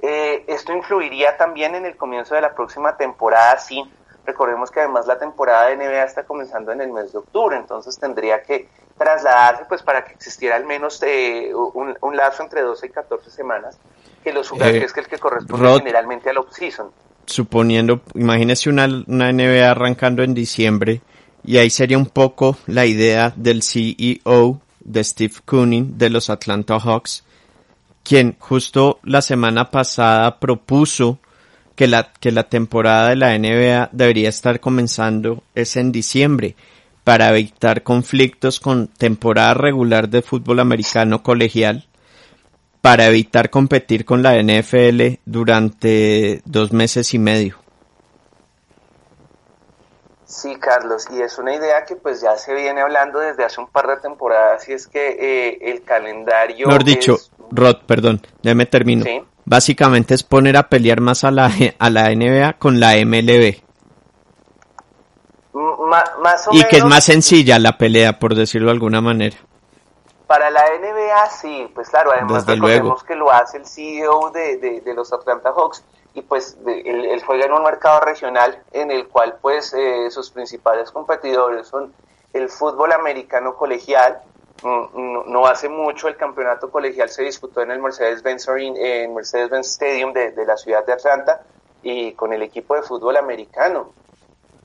Eh, 0.00 0.44
esto 0.48 0.72
influiría 0.72 1.36
también 1.36 1.74
en 1.74 1.86
el 1.86 1.96
comienzo 1.96 2.34
de 2.34 2.42
la 2.42 2.54
próxima 2.54 2.96
temporada, 2.96 3.56
sí, 3.58 3.90
Recordemos 4.26 4.70
que 4.70 4.80
además 4.80 5.06
la 5.06 5.18
temporada 5.18 5.68
de 5.68 5.76
NBA 5.76 6.04
está 6.04 6.24
comenzando 6.24 6.72
en 6.72 6.80
el 6.80 6.92
mes 6.92 7.12
de 7.12 7.18
octubre, 7.18 7.56
entonces 7.56 7.98
tendría 7.98 8.42
que 8.42 8.68
trasladarse 8.96 9.64
pues 9.68 9.82
para 9.82 10.04
que 10.04 10.14
existiera 10.14 10.56
al 10.56 10.64
menos 10.64 11.02
eh, 11.02 11.52
un, 11.54 11.94
un, 12.00 12.16
lapso 12.16 12.42
entre 12.42 12.62
12 12.62 12.86
y 12.86 12.90
14 12.90 13.30
semanas, 13.30 13.78
que 14.22 14.32
los 14.32 14.48
jugadores 14.48 14.82
eh, 14.82 14.84
es 14.86 14.92
que 14.92 15.00
el 15.00 15.08
que 15.08 15.18
corresponde 15.18 15.78
generalmente 15.78 16.30
al 16.30 16.38
off-season. 16.38 16.90
Suponiendo, 17.26 18.00
imagínese 18.14 18.70
una, 18.70 18.86
una 19.06 19.32
NBA 19.32 19.70
arrancando 19.70 20.22
en 20.22 20.32
diciembre, 20.32 21.02
y 21.42 21.58
ahí 21.58 21.68
sería 21.68 21.98
un 21.98 22.06
poco 22.06 22.56
la 22.66 22.86
idea 22.86 23.32
del 23.36 23.62
CEO 23.62 24.60
de 24.80 25.04
Steve 25.04 25.34
Kooning 25.44 25.98
de 25.98 26.10
los 26.10 26.30
Atlanta 26.30 26.78
Hawks, 26.78 27.24
quien 28.02 28.36
justo 28.38 29.00
la 29.02 29.20
semana 29.22 29.70
pasada 29.70 30.38
propuso 30.38 31.18
que 31.76 31.86
la, 31.86 32.12
que 32.20 32.32
la 32.32 32.44
temporada 32.44 33.10
de 33.10 33.16
la 33.16 33.38
NBA 33.38 33.90
debería 33.92 34.28
estar 34.28 34.60
comenzando 34.60 35.42
es 35.54 35.76
en 35.76 35.92
diciembre 35.92 36.56
para 37.04 37.30
evitar 37.30 37.82
conflictos 37.82 38.60
con 38.60 38.88
temporada 38.88 39.54
regular 39.54 40.08
de 40.08 40.22
fútbol 40.22 40.60
americano 40.60 41.22
colegial, 41.22 41.86
para 42.80 43.06
evitar 43.06 43.50
competir 43.50 44.04
con 44.04 44.22
la 44.22 44.42
NFL 44.42 45.20
durante 45.24 46.42
dos 46.44 46.72
meses 46.72 47.12
y 47.14 47.18
medio. 47.18 47.58
Sí, 50.24 50.56
Carlos, 50.56 51.06
y 51.10 51.20
es 51.20 51.38
una 51.38 51.54
idea 51.54 51.84
que 51.84 51.96
pues 51.96 52.20
ya 52.20 52.36
se 52.36 52.54
viene 52.54 52.80
hablando 52.80 53.20
desde 53.20 53.44
hace 53.44 53.60
un 53.60 53.68
par 53.68 53.86
de 53.86 53.98
temporadas 53.98 54.68
y 54.68 54.72
es 54.72 54.86
que 54.86 55.16
eh, 55.18 55.58
el 55.60 55.82
calendario... 55.82 56.66
Mejor 56.66 56.84
dicho, 56.84 57.16
Rod, 57.50 57.76
perdón, 57.86 58.20
ya 58.42 58.54
me 58.54 58.66
termino. 58.66 59.04
¿Sí? 59.04 59.22
Básicamente 59.44 60.14
es 60.14 60.22
poner 60.22 60.56
a 60.56 60.68
pelear 60.68 61.00
más 61.00 61.24
a 61.24 61.30
la, 61.30 61.50
a 61.78 61.90
la 61.90 62.14
NBA 62.14 62.54
con 62.54 62.80
la 62.80 62.94
MLB. 63.04 63.62
y 66.52 66.64
que 66.64 66.76
es 66.76 66.84
más 66.84 67.04
sencilla 67.04 67.58
la 67.58 67.76
pelea, 67.76 68.18
por 68.18 68.34
decirlo 68.34 68.66
de 68.66 68.72
alguna 68.72 69.00
manera. 69.00 69.36
Para 70.26 70.50
la 70.50 70.62
NBA 70.80 71.30
sí, 71.30 71.70
pues 71.74 71.90
claro, 71.90 72.10
además 72.12 72.46
recordemos 72.46 73.04
que 73.04 73.14
lo 73.14 73.30
hace 73.30 73.58
el 73.58 73.66
CEO 73.66 74.30
de, 74.30 74.82
los 74.94 75.12
Atlanta 75.12 75.52
Hawks 75.52 75.84
y 76.14 76.22
pues 76.22 76.56
él, 76.66 77.22
juega 77.26 77.44
en 77.44 77.52
un 77.52 77.62
mercado 77.62 78.00
regional 78.00 78.62
en 78.72 78.90
el 78.90 79.06
cual 79.08 79.36
pues 79.42 79.74
eh, 79.74 80.10
sus 80.10 80.30
principales 80.30 80.90
competidores 80.90 81.68
son 81.68 81.92
el 82.32 82.48
fútbol 82.48 82.92
americano 82.92 83.54
colegial, 83.54 84.22
no, 84.62 85.46
hace 85.46 85.68
mucho 85.68 86.08
el 86.08 86.16
campeonato 86.16 86.70
colegial 86.70 87.08
se 87.08 87.22
disputó 87.22 87.62
en 87.62 87.70
el 87.70 87.80
Mercedes-Benz 87.80 88.48
en 88.48 89.14
Mercedes-Benz 89.14 89.66
Stadium 89.68 90.12
de, 90.12 90.32
la 90.46 90.56
ciudad 90.56 90.86
de 90.86 90.92
Atlanta 90.92 91.42
y 91.82 92.12
con 92.12 92.32
el 92.32 92.42
equipo 92.42 92.74
de 92.74 92.82
fútbol 92.82 93.16
americano. 93.16 93.92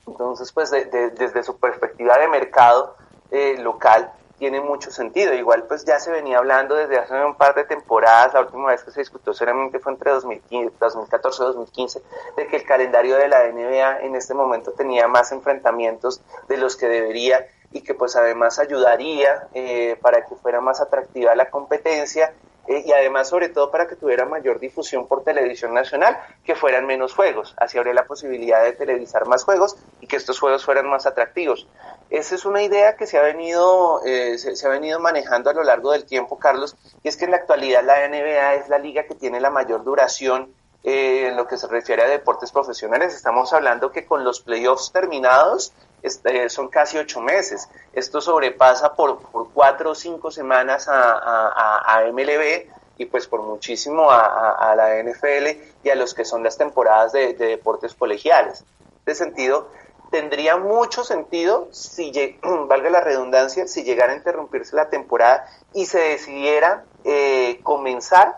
Entonces, 0.06 0.52
pues 0.52 0.70
desde 0.70 1.42
su 1.42 1.58
perspectiva 1.58 2.18
de 2.18 2.28
mercado 2.28 2.96
eh, 3.30 3.56
local 3.58 4.12
tiene 4.40 4.60
mucho 4.60 4.90
sentido. 4.90 5.34
Igual, 5.34 5.64
pues 5.64 5.84
ya 5.84 6.00
se 6.00 6.10
venía 6.10 6.38
hablando 6.38 6.74
desde 6.74 6.98
hace 6.98 7.14
un 7.22 7.36
par 7.36 7.54
de 7.54 7.64
temporadas, 7.64 8.32
la 8.32 8.40
última 8.40 8.68
vez 8.68 8.82
que 8.82 8.90
se 8.90 9.00
discutió 9.00 9.34
solamente 9.34 9.78
fue 9.78 9.92
entre 9.92 10.10
2014 10.10 11.42
y 11.42 11.46
2015, 11.46 12.02
de 12.36 12.46
que 12.46 12.56
el 12.56 12.64
calendario 12.64 13.16
de 13.16 13.28
la 13.28 13.46
NBA 13.48 14.00
en 14.00 14.16
este 14.16 14.32
momento 14.32 14.72
tenía 14.72 15.06
más 15.08 15.30
enfrentamientos 15.30 16.22
de 16.48 16.56
los 16.56 16.76
que 16.76 16.88
debería 16.88 17.46
y 17.72 17.82
que 17.82 17.94
pues 17.94 18.16
además 18.16 18.58
ayudaría 18.58 19.48
eh, 19.54 19.96
para 20.00 20.26
que 20.26 20.34
fuera 20.34 20.60
más 20.60 20.80
atractiva 20.80 21.34
la 21.34 21.50
competencia 21.50 22.32
eh, 22.66 22.84
y 22.86 22.92
además 22.92 23.28
sobre 23.28 23.48
todo 23.48 23.70
para 23.70 23.88
que 23.88 23.96
tuviera 23.96 24.26
mayor 24.26 24.60
difusión 24.60 25.08
por 25.08 25.24
televisión 25.24 25.74
nacional, 25.74 26.16
que 26.44 26.54
fueran 26.54 26.86
menos 26.86 27.14
juegos, 27.14 27.54
así 27.56 27.78
habría 27.78 27.94
la 27.94 28.04
posibilidad 28.04 28.62
de 28.62 28.72
televisar 28.72 29.26
más 29.26 29.44
juegos 29.44 29.76
y 30.00 30.06
que 30.06 30.16
estos 30.16 30.38
juegos 30.38 30.64
fueran 30.64 30.88
más 30.88 31.06
atractivos. 31.06 31.66
Esa 32.10 32.34
es 32.34 32.44
una 32.44 32.62
idea 32.62 32.96
que 32.96 33.06
se 33.06 33.18
ha 33.18 33.22
venido, 33.22 34.00
eh, 34.04 34.36
se, 34.38 34.66
ha 34.66 34.70
venido 34.70 35.00
manejando 35.00 35.50
a 35.50 35.52
lo 35.52 35.62
largo 35.62 35.92
del 35.92 36.04
tiempo, 36.04 36.38
Carlos, 36.38 36.76
y 37.02 37.08
es 37.08 37.16
que 37.16 37.24
en 37.24 37.32
la 37.32 37.38
actualidad 37.38 37.82
la 37.84 38.06
NBA 38.08 38.54
es 38.54 38.68
la 38.68 38.78
liga 38.78 39.04
que 39.04 39.14
tiene 39.14 39.40
la 39.40 39.50
mayor 39.50 39.84
duración 39.84 40.52
eh, 40.82 41.28
en 41.28 41.36
lo 41.36 41.46
que 41.46 41.56
se 41.56 41.66
refiere 41.66 42.02
a 42.02 42.08
deportes 42.08 42.52
profesionales. 42.52 43.14
Estamos 43.14 43.52
hablando 43.52 43.92
que 43.92 44.06
con 44.06 44.24
los 44.24 44.40
playoffs 44.40 44.92
terminados, 44.92 45.72
este, 46.02 46.48
son 46.48 46.68
casi 46.68 46.98
ocho 46.98 47.20
meses. 47.20 47.68
Esto 47.92 48.20
sobrepasa 48.20 48.94
por, 48.94 49.20
por 49.20 49.50
cuatro 49.52 49.90
o 49.90 49.94
cinco 49.94 50.30
semanas 50.30 50.88
a, 50.88 52.02
MLB 52.12 52.66
y 52.98 53.06
pues 53.06 53.26
por 53.26 53.42
muchísimo 53.42 54.10
a, 54.10 54.74
la 54.76 55.02
NFL 55.02 55.60
y 55.84 55.90
a 55.90 55.94
los 55.94 56.14
que 56.14 56.24
son 56.24 56.42
las 56.42 56.56
temporadas 56.56 57.12
de, 57.12 57.34
deportes 57.34 57.94
colegiales. 57.94 58.64
De 59.04 59.14
sentido, 59.14 59.68
tendría 60.10 60.56
mucho 60.56 61.04
sentido 61.04 61.68
si, 61.72 62.12
valga 62.42 62.90
la 62.90 63.00
redundancia, 63.00 63.66
si 63.66 63.82
llegara 63.82 64.12
a 64.12 64.16
interrumpirse 64.16 64.76
la 64.76 64.88
temporada 64.88 65.46
y 65.72 65.86
se 65.86 65.98
decidiera 65.98 66.84
eh, 67.04 67.60
comenzar, 67.62 68.36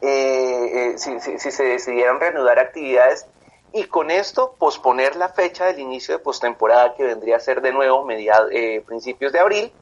eh, 0.00 0.94
eh, 0.94 0.98
si, 0.98 1.18
se 1.20 1.64
decidieran 1.64 2.18
reanudar 2.18 2.58
actividades 2.58 3.26
y 3.72 3.84
con 3.84 4.10
esto 4.10 4.54
posponer 4.58 5.16
la 5.16 5.30
fecha 5.30 5.66
del 5.66 5.80
inicio 5.80 6.16
de 6.16 6.22
postemporada 6.22 6.94
que 6.94 7.04
vendría 7.04 7.36
a 7.36 7.40
ser 7.40 7.62
de 7.62 7.72
nuevo 7.72 8.04
mediados, 8.04 8.50
eh, 8.52 8.82
principios 8.86 9.32
de 9.32 9.40
abril 9.40 9.72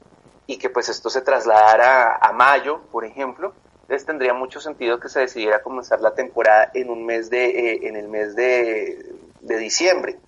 y 0.47 0.59
que 0.59 0.71
pues 0.71 0.89
esto 0.89 1.11
se 1.11 1.23
trasladara 1.23 2.17
a 2.17 2.33
mayo, 2.33 2.81
por 2.93 3.05
ejemplo. 3.05 3.53
Entonces 3.83 4.07
tendría 4.07 4.33
mucho 4.33 4.61
sentido 4.61 5.01
que 5.01 5.09
se 5.09 5.21
decidiera 5.21 5.63
comenzar 5.63 6.01
la 6.01 6.15
temporada 6.15 6.71
en 6.75 6.91
un 6.91 7.05
mes 7.05 7.31
de, 7.31 7.47
eh, 7.47 7.81
en 7.89 7.97
el 7.97 8.09
mes 8.09 8.37
de, 8.37 9.13
de 9.41 9.57
diciembre, 9.59 10.19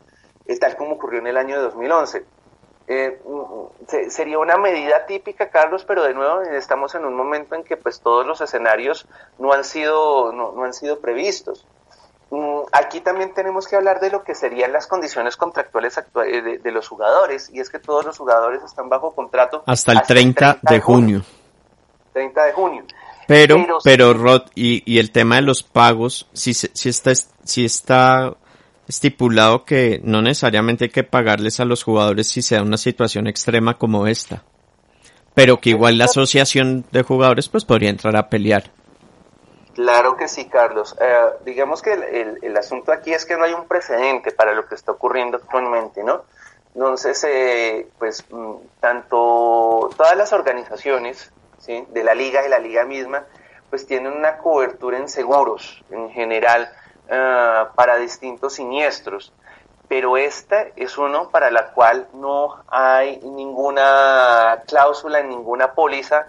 eh, 0.47 0.59
tal 0.59 0.77
como 0.77 0.95
ocurrió 0.95 1.21
en 1.21 1.29
el 1.29 1.37
año 1.37 1.57
de 1.57 1.63
2011. 1.63 2.25
Mm, 2.89 4.09
sería 4.11 4.41
una 4.41 4.57
medida 4.57 5.07
típica, 5.07 5.51
Carlos, 5.51 5.85
pero 5.85 6.03
de 6.03 6.15
nuevo 6.15 6.43
estamos 6.43 6.97
en 6.97 7.05
un 7.05 7.15
momento 7.15 7.55
en 7.55 7.63
que 7.63 7.77
pues 7.77 8.01
todos 8.01 8.27
los 8.27 8.41
escenarios 8.41 9.07
no 9.39 9.53
han 9.53 9.63
sido, 9.63 10.33
no, 10.33 10.51
no 10.51 10.65
han 10.65 10.75
sido 10.75 10.99
previstos. 10.99 11.65
Mm, 12.33 12.63
aquí 12.73 13.03
también 13.03 13.35
tenemos 13.35 13.69
que 13.69 13.77
hablar 13.77 14.01
de 14.01 14.09
lo 14.09 14.25
que 14.25 14.35
serían 14.35 14.73
las 14.73 14.87
condiciones 14.87 15.37
contractuales 15.37 15.99
eh, 15.99 16.59
de, 16.63 16.73
los 16.73 16.89
jugadores, 16.89 17.51
y 17.53 17.61
es 17.61 17.69
que 17.69 17.79
todos 17.79 18.07
los 18.07 18.17
jugadores 18.17 18.63
están 18.63 18.89
bajo 18.89 19.15
contrato 19.15 19.63
hasta 19.67 19.93
el 19.93 20.01
30, 20.01 20.61
de 20.63 20.81
junio. 20.81 21.23
30 22.15 22.45
de 22.45 22.53
junio. 22.55 22.85
Pero, 23.29 23.57
pero, 23.85 24.15
Rod, 24.15 24.45
y, 24.55 24.83
y, 24.91 24.99
el 24.99 25.13
tema 25.13 25.37
de 25.37 25.43
los 25.43 25.63
pagos, 25.63 26.27
si, 26.33 26.55
si, 26.55 26.89
está, 26.89 27.13
si 27.45 27.67
está 27.67 28.35
estipulado 28.89 29.67
que 29.67 30.01
no 30.03 30.23
necesariamente 30.23 30.87
hay 30.87 30.91
que 30.91 31.05
pagarles 31.05 31.61
a 31.61 31.67
los 31.67 31.83
jugadores 31.83 32.29
si 32.29 32.41
se 32.41 32.55
da 32.55 32.63
una 32.63 32.79
situación 32.79 33.27
extrema 33.27 33.77
como 33.77 34.07
esta, 34.07 34.43
pero 35.35 35.61
que 35.61 35.69
igual 35.69 35.99
la 35.99 36.07
asociación 36.07 36.87
de 36.93 37.03
jugadores 37.03 37.51
pues 37.51 37.67
podría 37.67 37.91
entrar 37.91 38.17
a 38.17 38.31
pelear. 38.31 38.71
Claro 39.75 40.17
que 40.17 40.29
sí, 40.29 40.49
Carlos. 40.49 40.97
Eh, 41.01 41.31
digamos 41.45 41.81
que 41.81 41.93
el, 42.43 42.57
asunto 42.57 42.93
aquí 42.93 43.13
es 43.13 43.25
que 43.25 43.37
no 43.37 43.45
hay 43.45 43.55
un 43.55 43.67
precedente 43.67 44.33
para 44.33 44.53
lo 44.53 44.67
que 44.67 44.75
está 44.75 44.93
ocurriendo 44.93 45.39
actualmente, 45.39 46.05
¿no? 46.05 46.25
Entonces, 46.75 47.25
eh, 47.25 47.89
pues, 47.99 48.25
mm, 48.31 48.55
tanto 48.81 49.91
todas 49.97 50.17
las 50.17 50.33
organizaciones 50.33 51.33
¿sí? 51.59 51.87
de 51.91 52.05
la 52.05 52.15
liga 52.15 52.47
y 52.47 52.51
la 52.51 52.59
liga 52.59 52.85
misma, 52.85 53.25
pues 53.71 53.87
tienen 53.87 54.13
una 54.13 54.39
cobertura 54.39 54.99
en 54.99 55.09
seguros 55.09 55.83
en 55.91 56.11
general 56.11 56.71
eh, 57.09 57.65
para 57.75 57.97
distintos 57.97 58.55
siniestros, 58.55 59.33
pero 59.89 60.17
esta 60.17 60.67
es 60.77 60.97
uno 60.99 61.31
para 61.31 61.51
la 61.51 61.73
cual 61.73 62.09
no 62.15 62.63
hay 62.69 63.19
ninguna 63.19 64.63
cláusula 64.67 65.23
ninguna 65.23 65.73
póliza 65.73 66.27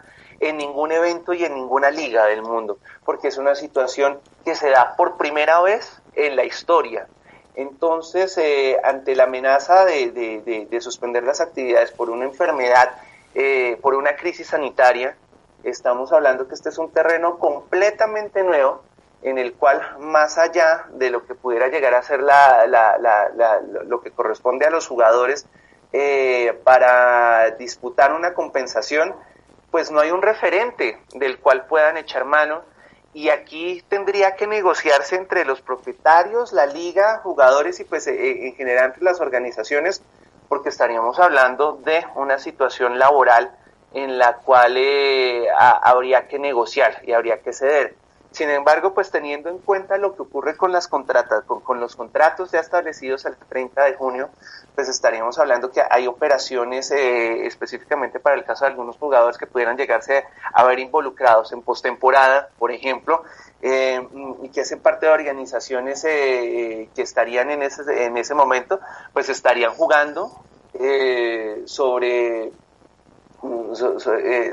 en 0.49 0.57
ningún 0.57 0.91
evento 0.91 1.33
y 1.33 1.43
en 1.45 1.55
ninguna 1.55 1.91
liga 1.91 2.25
del 2.25 2.41
mundo, 2.41 2.77
porque 3.05 3.27
es 3.27 3.37
una 3.37 3.55
situación 3.55 4.19
que 4.45 4.55
se 4.55 4.69
da 4.69 4.95
por 4.95 5.17
primera 5.17 5.61
vez 5.61 6.01
en 6.15 6.35
la 6.35 6.43
historia. 6.43 7.07
Entonces, 7.55 8.37
eh, 8.37 8.77
ante 8.83 9.15
la 9.15 9.25
amenaza 9.25 9.85
de, 9.85 10.77
suspender 10.81 11.23
las 11.23 11.39
actividades 11.41 11.91
por 11.91 12.09
una 12.09 12.25
enfermedad, 12.25 12.95
eh, 13.35 13.77
por 13.81 13.93
una 13.95 14.15
crisis 14.15 14.47
sanitaria, 14.47 15.15
estamos 15.63 16.11
hablando 16.11 16.47
que 16.47 16.55
este 16.55 16.69
es 16.69 16.77
un 16.77 16.91
terreno 16.91 17.37
completamente 17.37 18.43
nuevo 18.43 18.81
en 19.21 19.37
el 19.37 19.53
cual 19.53 19.81
más 19.99 20.37
allá 20.37 20.85
de 20.91 21.09
lo 21.09 21.25
que 21.25 21.35
pudiera 21.35 21.69
llegar 21.69 21.93
a 21.93 22.03
ser 22.03 22.19
lo 22.21 24.01
que 24.01 24.11
corresponde 24.11 24.65
a 24.65 24.69
los 24.69 24.87
jugadores 24.87 25.47
eh, 25.93 26.59
para 26.63 27.51
disputar 27.51 28.13
una 28.13 28.33
compensación, 28.33 29.15
pues 29.73 29.89
no 29.89 30.01
hay 30.01 30.11
un 30.11 30.21
referente 30.21 30.99
del 31.15 31.39
cual 31.39 31.65
puedan 31.65 31.97
echar 31.97 32.25
mano 32.25 32.61
y 33.11 33.29
aquí 33.29 33.83
tendría 33.89 34.35
que 34.35 34.45
negociarse 34.45 35.15
entre 35.15 35.45
los 35.45 35.61
propietarios, 35.61 36.53
la 36.53 36.67
liga, 36.67 37.21
jugadores 37.23 37.79
y 37.79 37.83
pues 37.83 38.05
eh, 38.05 38.45
en 38.45 38.53
general 38.53 38.85
entre 38.85 39.03
las 39.03 39.19
organizaciones 39.19 40.03
porque 40.47 40.69
estaríamos 40.69 41.17
hablando 41.19 41.79
de 41.83 42.05
una 42.13 42.37
situación 42.37 42.99
laboral 42.99 43.49
en 43.95 44.19
la 44.19 44.35
cual 44.35 44.75
eh, 44.77 45.47
habría 45.57 46.27
que 46.27 46.37
negociar 46.37 47.01
y 47.07 47.13
habría 47.13 47.41
que 47.41 47.51
ceder. 47.51 47.95
Sin 48.33 48.49
embargo, 48.49 48.95
pues 48.95 49.11
teniendo 49.11 49.49
en 49.49 49.59
cuenta 49.59 49.95
lo 49.97 50.15
que 50.15 50.23
ocurre 50.23 50.57
con 50.57 50.71
las 50.71 50.87
contratas, 50.87 51.43
con, 51.43 51.79
los 51.79 51.95
contratos 51.95 52.51
ya 52.51 52.61
establecidos 52.61 53.27
al 53.27 53.37
30 53.37 53.83
de 53.83 53.93
junio, 53.93 54.29
pues 54.73 54.89
estaríamos 54.89 55.37
hablando 55.37 55.69
que 55.69 55.83
hay 55.87 56.07
operaciones 56.07 56.89
eh, 56.89 57.45
específicamente 57.45 58.19
para 58.19 58.35
el 58.35 58.43
caso 58.43 58.65
de 58.65 58.71
algunos 58.71 58.97
jugadores 58.97 59.37
que 59.37 59.45
pudieran 59.45 59.77
llegarse 59.77 60.25
a 60.51 60.63
ver 60.63 60.79
involucrados 60.79 61.53
en 61.53 61.61
postemporada, 61.61 62.49
por 62.57 62.71
ejemplo, 62.71 63.23
eh, 63.61 64.01
y 64.41 64.49
que 64.49 64.61
hacen 64.61 64.79
parte 64.79 65.05
de 65.05 65.11
organizaciones 65.11 66.03
eh, 66.03 66.89
que 66.95 67.03
estarían 67.03 67.51
en 67.51 67.61
ese, 67.61 68.05
en 68.05 68.17
ese 68.17 68.33
momento, 68.33 68.79
pues 69.13 69.29
estarían 69.29 69.73
jugando 69.75 70.31
sobre 71.65 72.51
eh, 73.43 74.51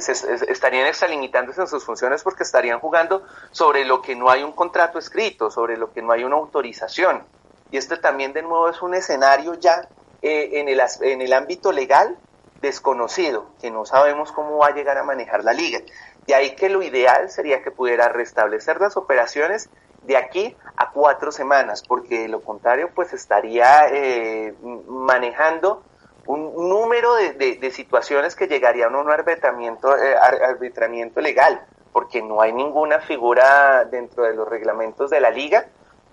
estarían 0.49 0.87
extralimitándose 0.87 1.61
en 1.61 1.67
sus 1.69 1.85
funciones 1.85 2.23
porque 2.23 2.43
estarían 2.43 2.81
jugando 2.81 3.23
sobre 3.53 3.85
lo 3.85 4.03
que 4.03 4.17
no 4.17 4.31
hay 4.31 4.43
un 4.43 4.53
contrato 4.53 4.99
escrito, 4.99 5.51
sobre 5.51 5.77
lo 5.77 5.93
que 5.93 6.03
no 6.03 6.13
hay 6.13 6.25
una 6.25 6.37
autorización. 6.37 7.23
Y 7.71 7.77
este 7.77 7.97
también 7.97 8.33
de 8.33 8.43
nuevo 8.43 8.69
es 8.69 8.83
un 8.83 8.95
escenario 8.95 9.55
ya 9.55 9.89
eh, 10.23 10.51
en, 10.55 10.69
el, 10.69 10.81
en 11.03 11.23
el 11.23 11.33
ámbito 11.33 11.71
legal 11.71 12.19
desconocido, 12.61 13.47
que 13.61 13.71
no 13.71 13.87
sabemos 13.87 14.33
cómo 14.33 14.59
va 14.59 14.69
a 14.69 14.75
llegar 14.75 14.99
a 14.99 15.05
manejar 15.05 15.45
la 15.45 15.53
liga. 15.53 15.81
De 16.27 16.35
ahí 16.35 16.55
que 16.55 16.69
lo 16.69 16.83
ideal 16.83 17.31
sería 17.31 17.63
que 17.63 17.71
pudiera 17.71 18.09
restablecer 18.09 18.81
las 18.81 18.97
operaciones 18.97 19.71
de 20.03 20.17
aquí 20.17 20.57
a 20.77 20.91
cuatro 20.91 21.31
semanas, 21.31 21.83
porque 21.87 22.21
de 22.21 22.29
lo 22.29 22.41
contrario 22.43 22.91
pues 22.95 23.13
estaría 23.13 23.87
eh, 23.89 24.55
manejando 24.89 25.83
un 26.31 26.69
número 26.69 27.15
de, 27.15 27.71
situaciones 27.73 28.37
que 28.37 28.47
llegarían 28.47 28.95
a 28.95 28.99
un 28.99 29.11
arbitramiento, 29.11 29.97
eh, 29.97 30.15
arbitramiento 30.17 31.21
legal, 31.21 31.61
porque 31.93 32.23
no 32.23 32.41
hay 32.41 32.53
ninguna 32.53 33.01
figura 33.01 33.85
dentro 33.85 34.23
de 34.25 34.35
los 34.35 34.49
reglamentos 34.49 35.11
de 35.11 35.21
la 35.21 35.31
liga 35.31 35.67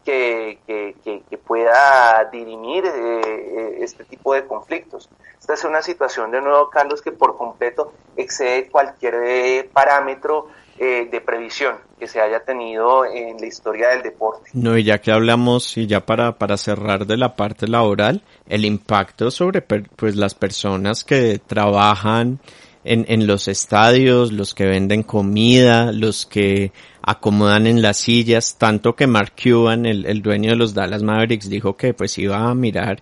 que, 0.03 0.59
pueda 1.45 2.25
dirimir 2.31 2.85
eh, 2.85 3.21
eh, 3.25 3.77
este 3.81 4.05
tipo 4.05 4.33
de 4.33 4.45
conflictos. 4.45 5.09
Esta 5.39 5.53
es 5.53 5.63
una 5.63 5.81
situación, 5.81 6.31
de 6.31 6.41
nuevo, 6.41 6.69
Carlos, 6.69 7.01
que 7.01 7.11
por 7.11 7.37
completo 7.37 7.93
excede 8.15 8.69
cualquier 8.69 9.69
parámetro 9.69 10.47
eh, 10.79 11.07
de 11.11 11.21
previsión 11.21 11.75
que 11.99 12.07
se 12.07 12.21
haya 12.21 12.41
tenido 12.41 13.05
en 13.05 13.37
la 13.37 13.47
historia 13.47 13.89
del 13.89 14.03
deporte. 14.03 14.49
No, 14.53 14.77
y 14.77 14.83
ya 14.83 14.99
que 14.99 15.11
hablamos, 15.11 15.77
y 15.77 15.87
ya 15.87 16.05
para, 16.05 16.37
para 16.37 16.57
cerrar 16.57 17.05
de 17.07 17.17
la 17.17 17.35
parte 17.35 17.67
laboral, 17.67 18.21
el 18.47 18.65
impacto 18.65 19.31
sobre 19.31 19.61
pues 19.61 20.15
las 20.15 20.35
personas 20.35 21.03
que 21.03 21.39
trabajan 21.39 22.39
en, 22.83 23.05
en 23.09 23.27
los 23.27 23.47
estadios, 23.47 24.31
los 24.31 24.53
que 24.53 24.65
venden 24.65 25.03
comida, 25.03 25.91
los 25.91 26.25
que 26.25 26.71
acomodan 27.01 27.67
en 27.67 27.81
las 27.81 27.97
sillas, 27.97 28.57
tanto 28.57 28.95
que 28.95 29.07
Mark 29.07 29.33
Cuban, 29.41 29.85
el, 29.85 30.05
el 30.05 30.21
dueño 30.21 30.51
de 30.51 30.57
los 30.57 30.73
Dallas 30.73 31.03
Mavericks, 31.03 31.49
dijo 31.49 31.75
que 31.75 31.93
pues 31.93 32.17
iba 32.17 32.37
a 32.37 32.53
mirar 32.53 33.01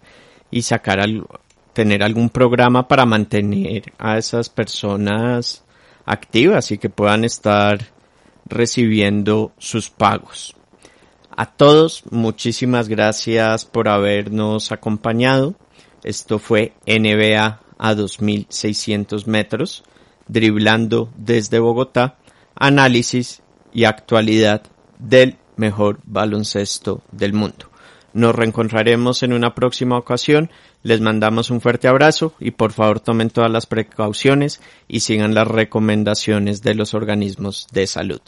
y 0.49 0.61
sacar 0.61 0.99
al, 1.01 1.25
tener 1.75 2.03
algún 2.03 2.29
programa 2.29 2.87
para 2.87 3.05
mantener 3.05 3.91
a 3.97 4.17
esas 4.17 4.49
personas 4.49 5.64
activas 6.05 6.71
y 6.71 6.77
que 6.77 6.89
puedan 6.89 7.23
estar 7.23 7.87
recibiendo 8.45 9.51
sus 9.57 9.89
pagos. 9.89 10.55
A 11.35 11.47
todos, 11.47 12.03
muchísimas 12.11 12.87
gracias 12.87 13.65
por 13.65 13.89
habernos 13.89 14.71
acompañado. 14.71 15.55
Esto 16.03 16.39
fue 16.39 16.73
NBA 16.87 17.59
a 17.77 17.95
2600 17.95 19.27
metros, 19.27 19.83
driblando 20.27 21.09
desde 21.17 21.59
Bogotá. 21.59 22.17
análisis 22.57 23.41
y 23.73 23.83
actualidad 23.83 24.61
del 24.97 25.35
mejor 25.57 25.99
baloncesto 26.05 27.01
del 27.11 27.33
mundo. 27.33 27.69
Nos 28.15 28.33
reencontraremos 28.33 29.21
en 29.23 29.33
una 29.33 29.53
próxima 29.53 29.97
ocasión. 29.97 30.49
Les 30.83 31.01
mandamos 31.01 31.49
un 31.49 31.59
fuerte 31.59 31.89
abrazo 31.89 32.33
y 32.39 32.51
por 32.51 32.71
favor 32.71 33.01
tomen 33.01 33.29
todas 33.29 33.51
las 33.51 33.65
precauciones 33.65 34.61
y 34.87 35.01
sigan 35.01 35.35
las 35.35 35.49
recomendaciones 35.49 36.61
de 36.61 36.75
los 36.75 36.93
organismos 36.93 37.67
de 37.73 37.87
salud. 37.87 38.21